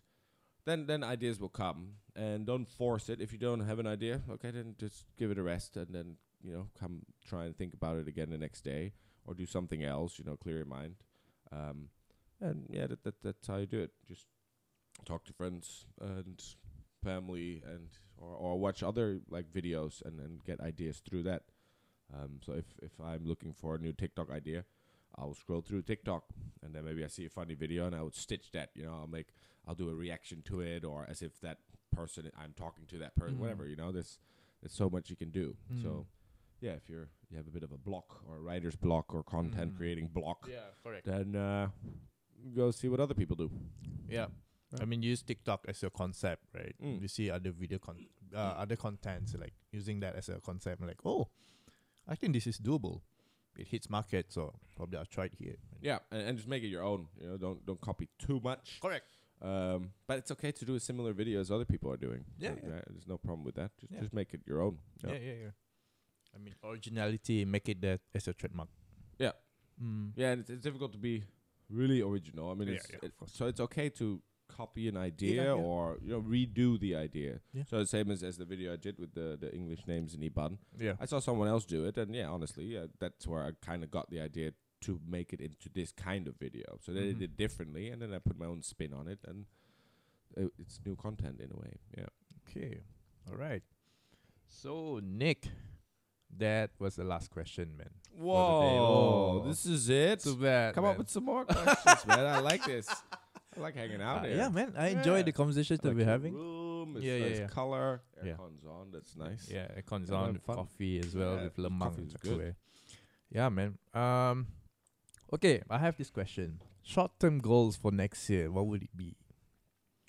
[0.66, 3.20] then then ideas will come, and don't force it.
[3.20, 6.18] If you don't have an idea, okay, then just give it a rest, and then
[6.44, 8.94] you know come try and think about it again the next day,
[9.26, 10.18] or do something else.
[10.20, 10.96] You know, clear your mind.
[11.52, 11.90] Um,
[12.40, 13.92] and yeah, that, that that's how you do it.
[14.08, 14.26] Just
[15.06, 16.42] talk to friends and
[17.04, 21.44] family, and or, or watch other like videos and, and get ideas through that.
[22.14, 24.66] Um, so if if I'm looking for a new TikTok idea,
[25.18, 26.24] I'll scroll through TikTok,
[26.64, 28.70] and then maybe I see a funny video, and I would stitch that.
[28.76, 29.28] You know, I'll make
[29.68, 31.60] I'll do a reaction to it, or as if that
[31.92, 33.40] person I'm talking to that person, Mhm.
[33.40, 33.68] whatever.
[33.68, 34.18] You know, there's
[34.62, 35.56] there's so much you can do.
[35.74, 35.82] Mm.
[35.84, 36.06] So
[36.62, 39.24] yeah, if you're you have a bit of a block or a writer's block or
[39.24, 39.78] content Mm.
[39.78, 41.06] creating block, Yeah, correct.
[41.06, 41.70] then uh,
[42.56, 43.50] go see what other people do.
[44.10, 44.28] Yeah.
[44.82, 46.76] I mean, use TikTok as your concept, right?
[46.82, 47.02] Mm.
[47.02, 47.98] You see other video con,
[48.34, 51.28] uh, other contents like using that as a concept, like, oh,
[52.08, 53.02] I think this is doable.
[53.58, 55.56] It hits market, so probably I'll try it here.
[55.82, 57.08] Yeah, and, and just make it your own.
[57.20, 58.80] You know, don't don't copy too much.
[58.82, 59.12] Correct.
[59.42, 62.24] Um, but it's okay to do a similar video as other people are doing.
[62.40, 62.82] Yeah, yeah.
[62.90, 63.72] there's no problem with that.
[63.78, 64.00] Just Yeah.
[64.00, 64.78] just make it your own.
[65.04, 65.50] Yeah, yeah, yeah.
[66.36, 68.70] I mean, originality, make it that as a trademark.
[69.20, 69.32] Yeah.
[69.82, 70.12] Mm.
[70.16, 71.24] Yeah, and it's, it's difficult to be
[71.70, 72.52] really original.
[72.52, 75.52] I mean, Yeah, it's, yeah, it- so it's okay to copy an idea yeah.
[75.54, 77.40] or you know redo the idea.
[77.54, 77.64] Yeah.
[77.70, 80.22] So the same as, as the video I did with the the English names in
[80.22, 80.58] Iban.
[80.78, 80.96] Yeah.
[81.00, 83.90] I saw someone else do it, and yeah, honestly, yeah, that's where I kind of
[83.92, 84.52] got the idea
[84.82, 86.78] to make it into this kind of video.
[86.82, 87.20] So they Mhm.
[87.20, 89.46] did it differently, and then I put my own spin on it, and
[90.36, 91.78] it, it's new content in a way.
[91.98, 92.08] Yeah.
[92.50, 92.82] Okay.
[93.30, 93.64] All right.
[94.48, 95.48] So Nick,
[96.38, 97.90] that was the last question, man.
[98.18, 99.48] Whoa, Oh.
[99.48, 100.20] this is it.
[100.22, 100.76] Too bad.
[100.76, 100.92] Come man.
[100.94, 102.26] up with some more questions, man.
[102.26, 102.88] I like this.
[103.58, 104.38] I like hanging out Uh, here.
[104.38, 104.74] yeah, man.
[104.78, 106.34] I enjoy the conversations I that like we're having.
[106.34, 107.48] Room, it's Yeah, yeah, nice yeah.
[107.48, 108.02] color.
[108.24, 108.34] Yeah.
[108.34, 108.92] Aircon's on.
[108.92, 109.50] That's nice.
[109.50, 110.56] Yeah, aircon's Yeah, on, fun.
[110.56, 112.56] coffee as well Yeah, with the lemang coffee and is good.
[113.30, 113.78] Yeah, man.
[113.94, 114.48] Um,
[115.34, 116.62] okay, I have this question.
[116.84, 118.52] Short-term goals for next year.
[118.52, 119.16] What would it be?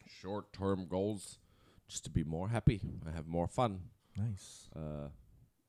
[0.07, 1.39] Short-term goals,
[1.89, 2.81] just to be more happy.
[3.07, 3.91] I have more fun.
[4.17, 4.69] Nice.
[4.75, 5.09] Uh,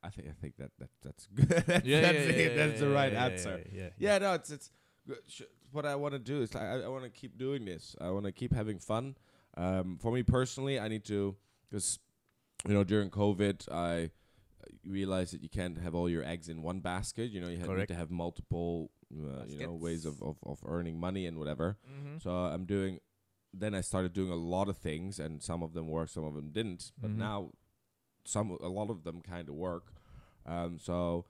[0.03, 1.47] I think I think that, that that's good.
[1.67, 2.55] that's it.
[2.55, 3.63] that's the right answer.
[3.71, 4.69] Yeah, Yeah, no, it's it's.
[5.27, 5.41] Sh-
[5.71, 7.95] what I want to do is like, I, I want to keep doing this.
[7.99, 9.15] I want to keep having fun.
[9.57, 11.35] Um, for me personally, I need to
[11.69, 11.99] because
[12.67, 14.09] you know during COVID, I
[14.85, 17.31] realized that you can't have all your eggs in one basket.
[17.31, 20.59] You know, you ha- need to have multiple, uh, you know, ways of, of, of
[20.65, 21.77] earning money and whatever.
[21.91, 22.17] Mm-hmm.
[22.21, 22.99] So I'm doing.
[23.53, 26.33] Then I started doing a lot of things, and some of them worked, some of
[26.33, 26.91] them didn't.
[26.99, 27.17] But Mhm.
[27.17, 27.51] now,
[28.25, 29.93] some a lot of them kind of work.
[30.45, 31.25] Um, so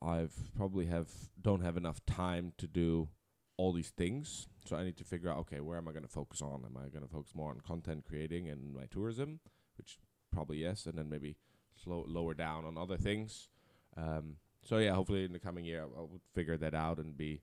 [0.00, 1.08] I've probably have
[1.40, 3.08] don't have enough time to do
[3.56, 4.46] all these things.
[4.64, 6.64] So I need to figure out okay, where am I going to focus on?
[6.64, 9.40] Am I going to focus more on content creating and my tourism,
[9.76, 9.98] which
[10.32, 11.36] probably yes, and then maybe
[11.82, 13.48] slow lower down on other things.
[13.96, 17.40] Um, so yeah, hopefully in the coming year I, would figure that out and be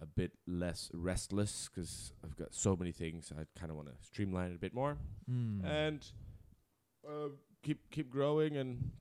[0.00, 3.32] a bit less restless because I've got so many things.
[3.38, 4.96] I kind of want to streamline it a bit more
[5.30, 5.64] Mm.
[5.64, 6.04] and
[7.06, 7.28] uh,
[7.64, 8.92] keep keep growing and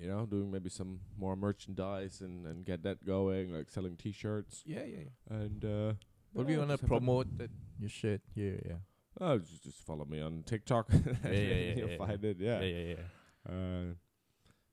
[0.00, 4.62] you know doing maybe some more merchandise and and get that going, like selling T-shirts
[4.66, 5.06] yeah, yeah.
[5.06, 5.36] yeah.
[5.36, 5.64] and.
[5.64, 5.92] uh
[6.32, 6.98] what do you wanna just have fun.
[6.98, 8.58] promote that your shit here.
[8.64, 8.80] Yeah.
[9.20, 10.86] Oh, just, just follow me on TikTok.
[11.24, 12.36] yeah, yeah, You'll yeah, find it.
[12.40, 12.60] Yeah.
[12.60, 13.52] Yeah, yeah, yeah.
[13.52, 13.94] Uh,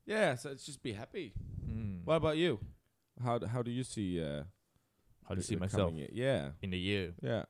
[0.05, 0.35] yeah.
[0.35, 1.33] So it's just be happy.
[1.69, 2.05] Mm.
[2.05, 2.59] What about you?
[3.21, 4.23] How d- how do you see?
[4.23, 4.43] Uh,
[5.27, 6.07] How do you see myself year?
[6.13, 7.13] Yeah, in a year?
[7.21, 7.43] yeah.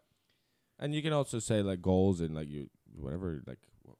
[0.79, 3.59] And you can also say like goals and like you whatever like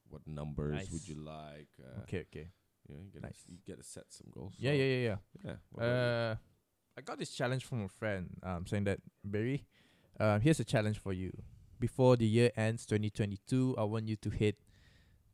[0.10, 1.70] what, numbers would you like?
[1.82, 2.48] Uh, Okay, okay.
[2.88, 3.44] You know, you get Nice.
[3.48, 4.54] you get to set some goals.
[4.58, 5.16] Yeah, So, yeah, yeah, yeah.
[5.46, 5.56] yeah.
[5.72, 6.02] what about you?
[6.02, 6.36] Uh,
[6.98, 9.66] I got this challenge from a friend um, saying that, Barry,
[10.20, 11.32] uh, here's a challenge for you.
[11.80, 14.58] Before the year ends 2022, I want you to hit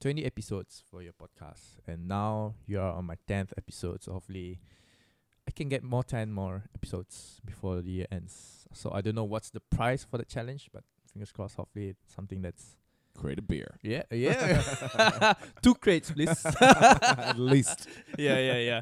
[0.01, 1.79] 20 episodes for your podcast.
[1.87, 4.03] And now you are on my 10th episode.
[4.03, 4.59] So hopefully
[5.47, 8.67] I can get more 10 more episodes before the year ends.
[8.73, 12.13] So I don't know what's the price for the challenge, but fingers crossed, hopefully it's
[12.13, 12.75] something that's.
[13.15, 13.75] Create a beer.
[13.81, 15.33] Yeah, yeah.
[15.61, 16.45] Two crates, please.
[16.61, 17.87] At least.
[18.17, 18.81] yeah, yeah, yeah.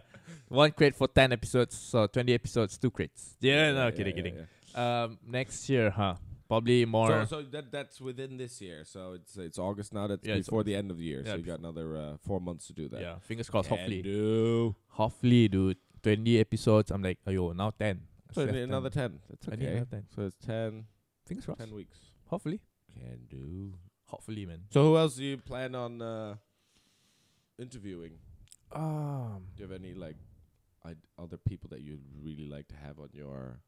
[0.49, 3.35] One crate for 10 episodes, so 20 episodes, two crates.
[3.39, 4.35] Yeah, no, kidding, kidding.
[4.75, 5.03] yeah.
[5.03, 6.15] Um, next year, huh?
[6.47, 7.25] Probably more.
[7.25, 8.83] So, so that that's within this year.
[8.85, 10.05] So it's it's August now.
[10.07, 11.23] That's Yeah, it's before the end of the year.
[11.25, 13.01] yeah, so you bef- got another uh, four months to do that.
[13.01, 13.69] yeah, fingers crossed.
[13.69, 14.75] Can hopefully, do.
[14.89, 15.77] hopefully, dude.
[16.03, 16.91] 20 episodes.
[16.91, 18.01] I'm like, ayo, now 10.
[18.33, 19.19] So I need another ten.
[19.29, 19.75] That's I need okay.
[19.77, 20.05] another 10.
[20.13, 20.85] So it's 10,
[21.25, 21.59] Fingers crossed.
[21.61, 21.97] 10 weeks.
[22.27, 22.59] Hopefully,
[22.93, 23.73] Can do.
[24.13, 24.61] Hopefully, man.
[24.69, 26.35] So who else do you plan on uh,
[27.57, 28.13] interviewing?
[28.71, 30.17] Um, Do you have any like
[30.85, 33.59] I'd other people that you'd really like to have on your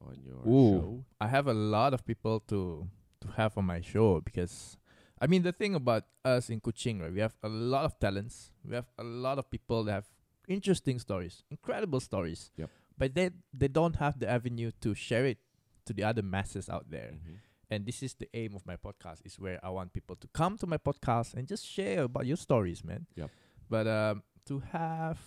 [0.00, 0.70] on your Ooh.
[0.80, 1.04] show?
[1.20, 2.88] I have a lot of people to
[3.22, 4.76] to have on my show because
[5.20, 7.12] I mean the thing about us in Kuching, right?
[7.12, 8.52] We have a lot of talents.
[8.64, 10.06] We have a lot of people that have
[10.48, 12.50] interesting stories, incredible stories.
[12.56, 12.70] Yep.
[12.98, 15.38] But they they don't have the avenue to share it
[15.86, 17.12] to the other masses out there.
[17.16, 17.36] Mhm.
[17.70, 20.58] And this is the aim of my podcast is where I want people to come
[20.58, 23.06] to my podcast and just share about your stories, man.
[23.14, 23.30] Yep.
[23.68, 25.18] But um to have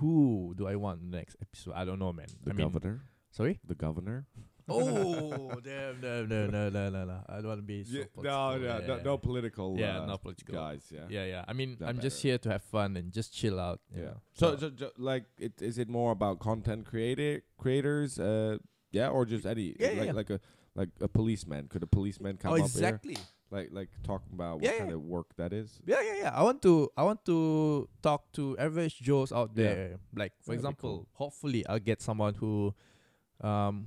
[0.00, 1.72] who do I want next episode?
[1.74, 2.26] I don't know, man.
[2.44, 3.00] The I mean, governor.
[3.30, 3.60] sorry?
[3.66, 4.26] The governor.
[4.68, 7.20] Oh, damn, no, no, no, no, no, no.
[7.28, 8.60] I don't want to be so political.
[8.60, 9.16] Yeah, yeah, yeah.
[9.16, 9.76] political.
[9.78, 10.54] Yeah, uh, no political.
[10.56, 10.82] guys.
[10.90, 11.02] Yeah.
[11.08, 11.44] Yeah, yeah.
[11.46, 13.78] I mean, That I'm just here to have fun and just chill out.
[13.94, 14.02] Yeah.
[14.02, 14.16] know.
[14.34, 18.18] So, so, like, it is it more about content creator creators?
[18.18, 18.58] Uh,
[18.90, 20.12] yeah, or just any Yeah, like, yeah.
[20.12, 20.40] like a
[20.76, 21.66] like a policeman?
[21.68, 23.14] Could a policeman come oh, up exactly.
[23.14, 23.24] here?
[23.50, 24.78] Like, like talking about Yeah, what yeah.
[24.80, 25.80] kind of work that is?
[25.86, 26.30] Yeah, yeah, yeah.
[26.34, 29.64] I want to I want to talk to average Joes out Yeah.
[29.64, 29.96] there.
[30.14, 32.74] Like for That'd example, hopefully I'll get someone who
[33.40, 33.86] um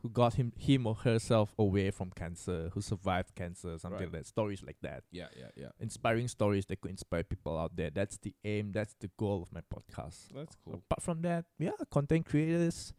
[0.00, 4.12] who got him him or herself away from cancer, who survived cancer, something Right.
[4.12, 4.26] like that.
[4.26, 5.04] Stories like that.
[5.10, 5.68] Yeah, yeah, yeah.
[5.80, 7.90] Inspiring stories that could inspire people out there.
[7.90, 10.28] That's the aim, that's the goal of my podcast.
[10.34, 10.74] That's cool.
[10.74, 12.92] Apart from that, yeah, content creators,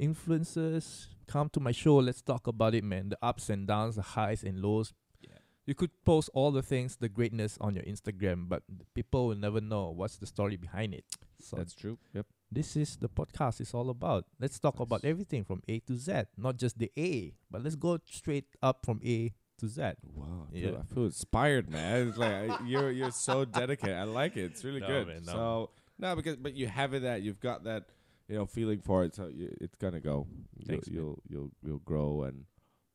[0.00, 1.96] influencers, come to my show.
[1.96, 3.08] Let's talk about it, man.
[3.10, 4.92] The ups and downs, the highs and lows.
[5.20, 5.36] Yeah.
[5.66, 8.62] You could post all the things, the greatness on your Instagram, but
[8.94, 11.04] people will never know what's the story behind it.
[11.40, 11.98] So That's true.
[12.14, 12.26] Yep.
[12.50, 14.24] this is the podcast is all about.
[14.40, 17.98] Let's talk about everything from A to Z, not just the A, but let's go
[18.06, 19.82] straight up from A to Z.
[20.14, 20.46] Wow.
[20.52, 20.62] I Yeah.
[20.70, 22.08] feel, I feel inspired, man.
[22.08, 23.96] It's like I, you're you're so dedicated.
[23.96, 24.44] I like it.
[24.52, 25.06] It's really No, good.
[25.08, 25.32] man, no.
[25.32, 27.84] So no, because but you have it that you've got that
[28.28, 29.14] you know feeling for it.
[29.14, 30.26] So you, it's gonna go.
[30.66, 32.44] Thanks, you'll, you'll you'll you'll grow and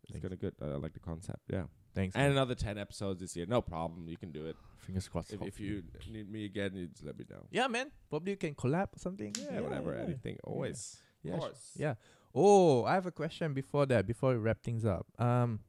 [0.04, 0.24] it's Thanks.
[0.24, 0.54] gonna good.
[0.62, 1.42] I, like the concept.
[1.52, 1.64] Yeah.
[1.96, 2.16] Thanks.
[2.16, 2.32] And man.
[2.32, 3.46] another ten episodes this year.
[3.48, 4.08] No problem.
[4.08, 4.56] You can do it.
[4.78, 5.34] fingers crossed.
[5.34, 7.46] If, if you need me again, you just let me know.
[7.52, 9.36] yeah, man, probably you can collab or something.
[9.40, 9.96] Yeah, whatever.
[9.96, 10.04] yeah.
[10.04, 10.38] Anything.
[10.44, 10.98] Always.
[11.24, 11.72] Yeah, Of course.
[11.76, 11.94] Yeah.
[12.36, 14.08] Oh, I have a question before that.
[14.08, 15.06] Before we wrap things up.
[15.20, 15.60] Um,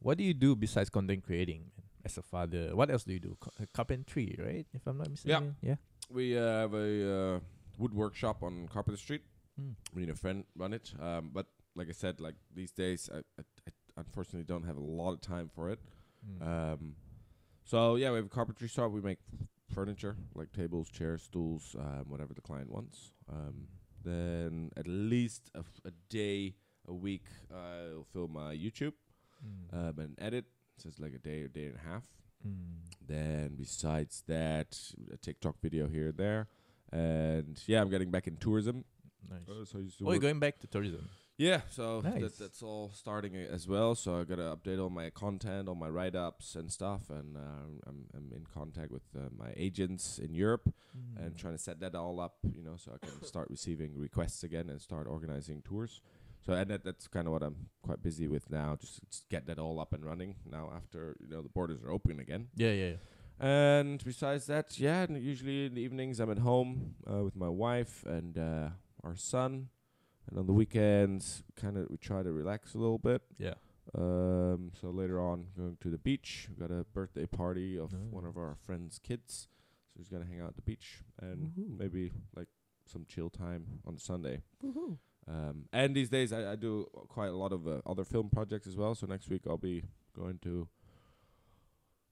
[0.00, 1.70] what do you do besides content creating
[2.04, 2.70] as a father?
[2.74, 3.36] What else do you do?
[3.38, 4.66] Co- carpentry, right?
[4.72, 5.56] If I'm not mistaken.
[5.62, 5.76] Yeah.
[6.10, 7.40] We uh, have a uh,
[7.78, 9.22] wood workshop on Carpenter Street.
[9.60, 9.74] Mm.
[9.94, 10.92] Me and a friend run it.
[11.00, 14.80] Um, but like I said, like these days, I, I, I unfortunately don't have a
[14.80, 15.78] lot of time for it.
[16.42, 16.46] Mm.
[16.72, 16.96] Um,
[17.64, 18.90] so yeah, we have a carpentry shop.
[18.90, 19.18] We make
[19.72, 23.12] furniture like tables, chairs, stools, um, whatever the client wants.
[23.32, 23.68] Um,
[24.04, 26.54] then at least a, f- a day
[26.86, 28.92] a week, I'll film my YouTube
[29.44, 29.88] Mm.
[29.90, 30.46] um, and edit.
[30.78, 32.04] So it's like a day, a day and a half.
[32.46, 32.78] Mm.
[33.06, 34.78] Then besides that,
[35.12, 36.48] a TikTok video here and there.
[36.94, 38.84] And yeah, I'm getting back in tourism.
[39.28, 39.48] Nice.
[39.48, 41.08] Uh, so I used to oh, you're going back to tourism.
[41.36, 42.20] Yeah, so Nice.
[42.20, 43.96] that, that's all starting as well.
[43.96, 47.40] So I gotta update all my content, all my write ups and stuff, and uh,
[47.88, 51.26] I'm I'm in contact with uh, my agents in Europe Mm.
[51.26, 54.44] and trying to set that all up, you know, so I can start receiving requests
[54.44, 56.00] again and start organizing tours.
[56.46, 59.44] So and that, that's kind of what I'm quite busy with now, just s- get
[59.48, 62.46] that all up and running now after you know the borders are open again.
[62.54, 62.96] Yeah, yeah, yeah.
[63.40, 67.48] And besides that, yeah, and usually in the evenings I'm at home uh, with my
[67.48, 68.68] wife and uh,
[69.02, 69.68] our son,
[70.30, 73.22] and on the weekends, kind of we try to relax a little bit.
[73.38, 73.54] Yeah.
[73.96, 76.48] Um, so later on, going to the beach.
[76.50, 78.28] We got a birthday party of one Ah.
[78.28, 79.48] of our friends' kids,
[79.92, 81.78] so he's gonna hang out at the beach and Woohoo.
[81.78, 82.48] maybe like
[82.86, 84.42] some chill time on Sunday.
[84.64, 84.96] Woohoo.
[85.26, 88.66] Um, and these days I, I do quite a lot of uh, other film projects
[88.66, 88.94] as well.
[88.94, 89.82] So next week I'll be
[90.14, 90.68] going to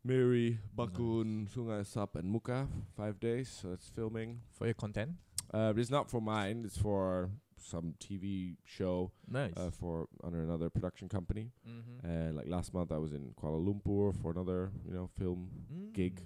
[0.05, 3.49] Miri, Bakun, Sungai Sap, and Mukah five days.
[3.63, 4.41] So it's filming.
[4.53, 5.13] For your content.
[5.53, 6.63] Uh, but it's not for mine.
[6.65, 9.53] It's for some TV show Nice.
[9.57, 11.53] uh, for under another production company.
[11.69, 12.05] mm-hmm.
[12.07, 15.49] And like last month I was in Kuala Lumpur for another you know film.
[15.93, 16.21] gig.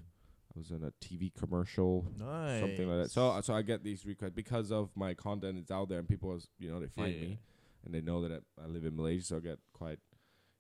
[0.55, 2.61] I was in a TV commercial Nice.
[2.61, 3.11] something like that.
[3.11, 6.09] So uh, so I get these requests because of my content is out there and
[6.09, 7.39] people is, you know they find me
[7.85, 9.25] and they know that I, I live in Malaysia.
[9.25, 9.99] So I get quite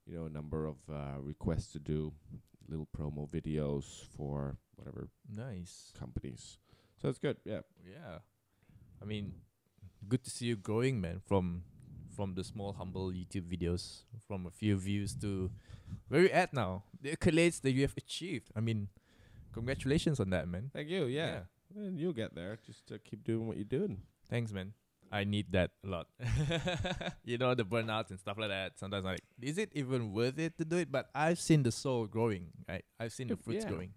[0.06, 2.12] you know a number of uh, requests to do
[2.68, 5.92] little promo videos for whatever Nice.
[5.98, 6.58] companies.
[7.00, 7.36] So it's good.
[7.44, 7.60] Yeah.
[7.84, 8.18] Yeah.
[9.00, 9.34] I mean,
[10.08, 11.20] good to see you growing, man.
[11.26, 11.62] From
[12.16, 15.50] from the small, humble YouTube videos, from a few views to
[16.08, 16.82] where you at now.
[17.02, 18.48] The accolades that you have achieved.
[18.56, 18.88] I mean,
[19.52, 20.70] congratulations on that, man.
[20.72, 21.04] Thank you.
[21.04, 21.40] Yeah.
[21.74, 22.58] And you'll get there.
[22.64, 24.00] Just uh, keep doing what you're doing.
[24.30, 24.72] Thanks, man.
[25.12, 26.06] I need that a lot.
[27.24, 28.78] you know, the burnouts and stuff like that.
[28.78, 30.90] Sometimes I'm like, is it even worth it to do it?
[30.90, 32.84] But I've seen the soul growing, right?
[32.98, 33.70] I've seen the fruits yeah.
[33.70, 33.90] growing.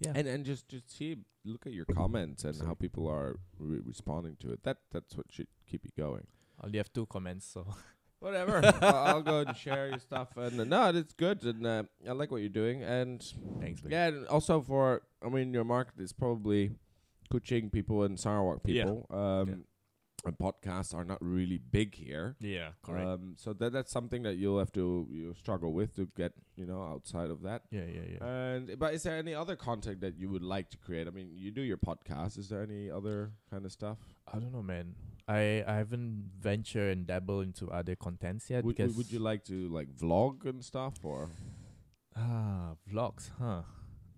[0.00, 0.12] Yeah.
[0.14, 4.36] And and just just see look at your comments and how people are re- responding
[4.40, 4.62] to it.
[4.64, 6.26] That that's what should keep you going.
[6.60, 7.66] I only have two comments, so
[8.20, 8.60] Whatever.
[8.82, 10.36] I'll, I'll go and share your stuff.
[10.36, 12.82] And uh, no, it's good, and uh, I like what you're doing.
[12.82, 13.20] And
[13.60, 13.90] thanks, man.
[13.90, 16.70] yeah, and also for I mean, your market is probably
[17.32, 18.84] Kuching people and Sarawak Yeah.
[18.84, 19.06] people.
[19.10, 19.64] Um, and
[20.24, 22.36] podcasts are not really big here.
[22.40, 26.32] Yeah, Um, so that that's something that you'll have to you struggle with to get
[26.56, 27.62] you know outside of that.
[27.70, 28.26] yeah, yeah, yeah.
[28.26, 31.06] And but is there any other content that you would like to create?
[31.06, 32.38] I mean, you do your podcast.
[32.38, 33.98] Is there any other kind of stuff?
[34.32, 34.94] I don't know, man.
[35.26, 39.20] I I haven't ventured and dabbled into other contents yet Would, because would, would you
[39.20, 41.30] like to like vlog and stuff or?
[42.16, 43.62] ah vlogs, huh?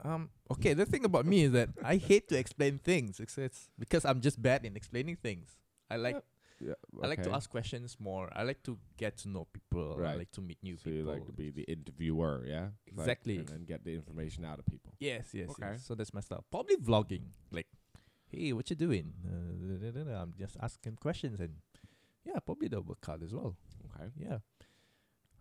[0.04, 0.30] Um.
[0.50, 0.74] Okay.
[0.74, 3.20] The thing about me is that I hate to explain things.
[3.20, 5.56] It's, it's because I'm just bad in explaining things.
[5.92, 6.22] I like
[6.62, 8.30] Yeah, I like to ask questions more.
[8.32, 9.98] I like to get to know people.
[9.98, 12.70] I like to meet new So you like to be the interviewer, yeah?
[12.86, 13.38] Like, Exactly.
[13.38, 14.92] and then get the information out of people.
[15.00, 15.72] Yes, yes, Okay.
[15.72, 15.84] yes.
[15.86, 16.44] So that's my style.
[16.50, 17.34] Probably vlogging.
[17.50, 17.66] Like,
[18.30, 19.12] hey, what you doing?
[19.26, 20.14] Uh.
[20.22, 21.54] I'm just asking questions and
[22.24, 23.56] yeah, probably that work out as well.
[23.90, 24.10] Okay.
[24.16, 24.38] Yeah.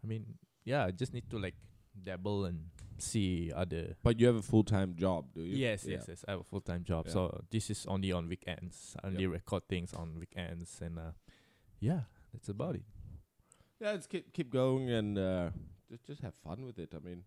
[0.03, 0.25] I mean,
[0.65, 1.55] yeah, I just need to like
[1.93, 2.69] dabble and
[3.01, 3.95] see other.
[4.03, 5.55] But you have a full time job, do you?
[5.57, 5.95] Yes, Yeah.
[5.97, 6.25] yes, yes.
[6.27, 7.13] I have a full time job, Yeah.
[7.13, 8.95] so this is only on weekends.
[9.03, 9.31] I only Yep.
[9.31, 11.11] record things on weekends, and uh,
[11.79, 12.01] yeah,
[12.33, 12.83] that's about it.
[13.79, 15.49] Yeah, just keep keep going and uh,
[15.89, 16.93] just just have fun with it.
[16.95, 17.23] I mean,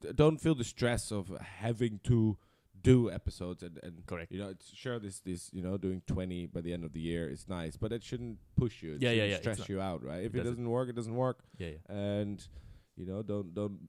[0.00, 2.38] d- don't feel the stress of having to
[2.80, 4.30] do episodes and and Correct.
[4.30, 7.00] you know, it's sure this this you know doing twenty by the end of the
[7.00, 8.94] year is nice, but it shouldn't push you.
[8.94, 10.22] It Yeah, yeah, shouldn't yeah, Stress you out, right?
[10.24, 10.52] If it it doesn't.
[10.52, 11.96] doesn't work, it doesn't work, Yeah, yeah.
[11.96, 12.48] and
[12.96, 13.88] you know, don't don't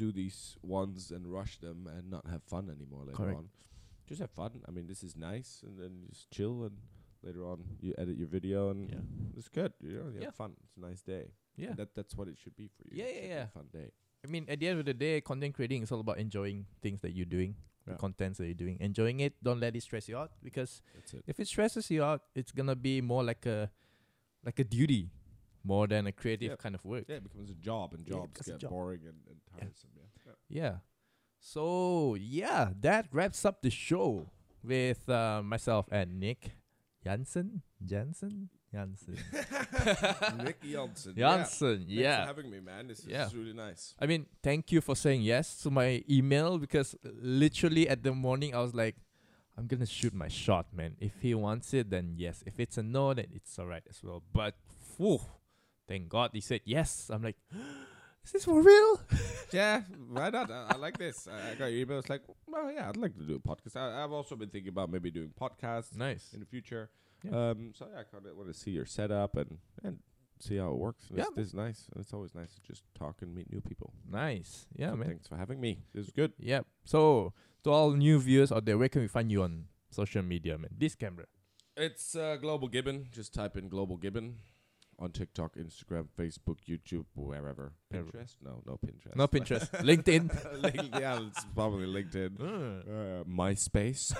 [0.00, 3.38] do these ones and rush them and not have fun anymore later Correct.
[3.38, 3.48] on.
[4.08, 4.52] Just have fun.
[4.68, 6.76] I mean, this is nice, and then just chill and.
[7.22, 9.36] Later on, you edit your video and Yeah.
[9.36, 9.72] it's good.
[9.84, 10.32] You know, you Yeah.
[10.32, 10.52] have fun.
[10.64, 11.24] It's a nice day.
[11.54, 11.72] Yeah.
[11.72, 12.96] And that that's what it should be for you.
[12.96, 13.44] Yeah, It yeah, should be yeah.
[13.52, 13.88] a fun day.
[14.24, 17.02] I mean, at the end of the day, content creating is all about enjoying things
[17.04, 17.52] that you're doing,
[17.84, 19.36] the contents that you're doing, enjoying it.
[19.44, 20.80] Don't let it stress you out because
[21.12, 21.22] it.
[21.26, 23.68] if it stresses you out, it's gonna be more like a
[24.48, 25.10] like a duty,
[25.64, 26.56] more than a creative Yeah.
[26.56, 27.04] kind of work.
[27.08, 28.70] Yeah, it becomes a job, and jobs becomes a get job.
[28.70, 29.90] boring and, and tiresome.
[29.96, 30.32] Yeah.
[30.48, 30.62] yeah.
[30.62, 30.76] Yeah.
[31.38, 34.26] So yeah, that wraps up the show
[34.62, 36.52] with uh, myself and Nick
[37.04, 37.62] Jansen.
[37.84, 38.50] Jansen?
[38.72, 39.16] Jansen.
[40.44, 41.14] Nick Janssen.
[41.16, 41.84] Jansen.
[41.88, 42.00] Yeah.
[42.02, 42.16] Yeah.
[42.16, 42.88] Thanks for having me, man.
[42.88, 43.26] This Yeah.
[43.26, 43.94] is really nice.
[43.98, 48.54] I mean, thank you for saying yes to my email because literally at the morning
[48.54, 48.96] I was like,
[49.56, 50.96] I'm gonna shoot my shot, man.
[51.00, 52.42] If he wants it, then yes.
[52.46, 54.22] If it's a no, then it's alright as well.
[54.32, 54.54] But
[54.96, 55.20] whew,
[55.90, 57.10] thank God he said yes.
[57.12, 57.36] I'm like,
[58.24, 59.00] is this for real?
[59.52, 60.50] yeah, why not?
[60.50, 61.26] I, I like this.
[61.26, 61.98] I, I got your email.
[61.98, 63.76] It's like, well, yeah, I'd like to do a podcast.
[63.76, 66.30] I, I've also been thinking about maybe doing podcasts Nice.
[66.32, 66.90] in the future.
[67.24, 67.50] Yeah.
[67.50, 69.98] Um, so yeah, I kind of want to see your setup and and
[70.38, 71.04] see how it works.
[71.14, 71.84] Yeah, This, is nice.
[71.98, 73.92] It's always nice to just talk and meet new people.
[74.10, 74.66] Nice.
[74.74, 75.08] Yeah, So man.
[75.08, 75.80] Thanks for having me.
[75.92, 76.32] This is good.
[76.38, 76.66] Yep.
[76.84, 77.34] So
[77.64, 80.70] to all new viewers out there, where can we find you on social media, man?
[80.78, 81.26] This camera.
[81.76, 83.08] It's uh, Global Gibbon.
[83.12, 84.36] Just type in Global Gibbon
[85.00, 87.72] on TikTok, Instagram, Facebook, YouTube, wherever.
[87.92, 88.34] Pinterest?
[88.44, 89.16] No, no Pinterest.
[89.16, 89.70] No Pinterest.
[89.82, 90.62] LinkedIn.
[90.62, 92.38] Link- yeah, it's probably LinkedIn.
[92.90, 94.12] Uh, MySpace.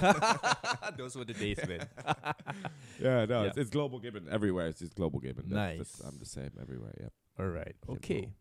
[0.97, 1.87] Those were the days, man.
[2.99, 3.49] yeah, no, Yeah.
[3.49, 4.69] It's, it's global gibbon everywhere.
[4.69, 5.49] It's, it's global gibbon.
[5.49, 5.93] That's- Nice.
[5.93, 6.95] that's- I'm the same everywhere.
[7.01, 7.09] Yeah.
[7.39, 7.75] All right.
[7.87, 7.95] Simple.
[7.97, 8.33] Okay.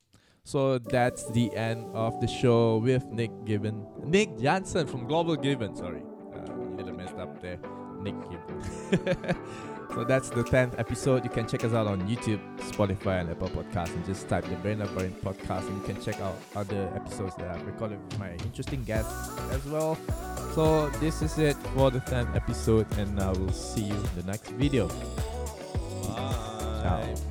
[0.46, 3.86] So that's the end of the show with Nick Gibbon.
[4.04, 5.76] Nick Jansen from Global Gibbon.
[5.76, 6.02] Sorry.
[6.34, 7.60] Uh, a little messed up there.
[8.02, 9.36] Nick Gibbon.
[9.94, 11.24] So that's the 10th episode.
[11.24, 13.94] You can check us out on YouTube, Spotify, and Apple Podcasts.
[13.96, 15.68] And just type the Brain of Brain podcast.
[15.68, 19.66] And you can check out other episodes that I've recorded with my interesting guests as
[19.66, 19.98] well.
[20.54, 22.88] So this is it for the 10th episode.
[22.98, 24.88] And I will see you in the next video.
[26.08, 27.14] Bye.
[27.16, 27.29] Ciao.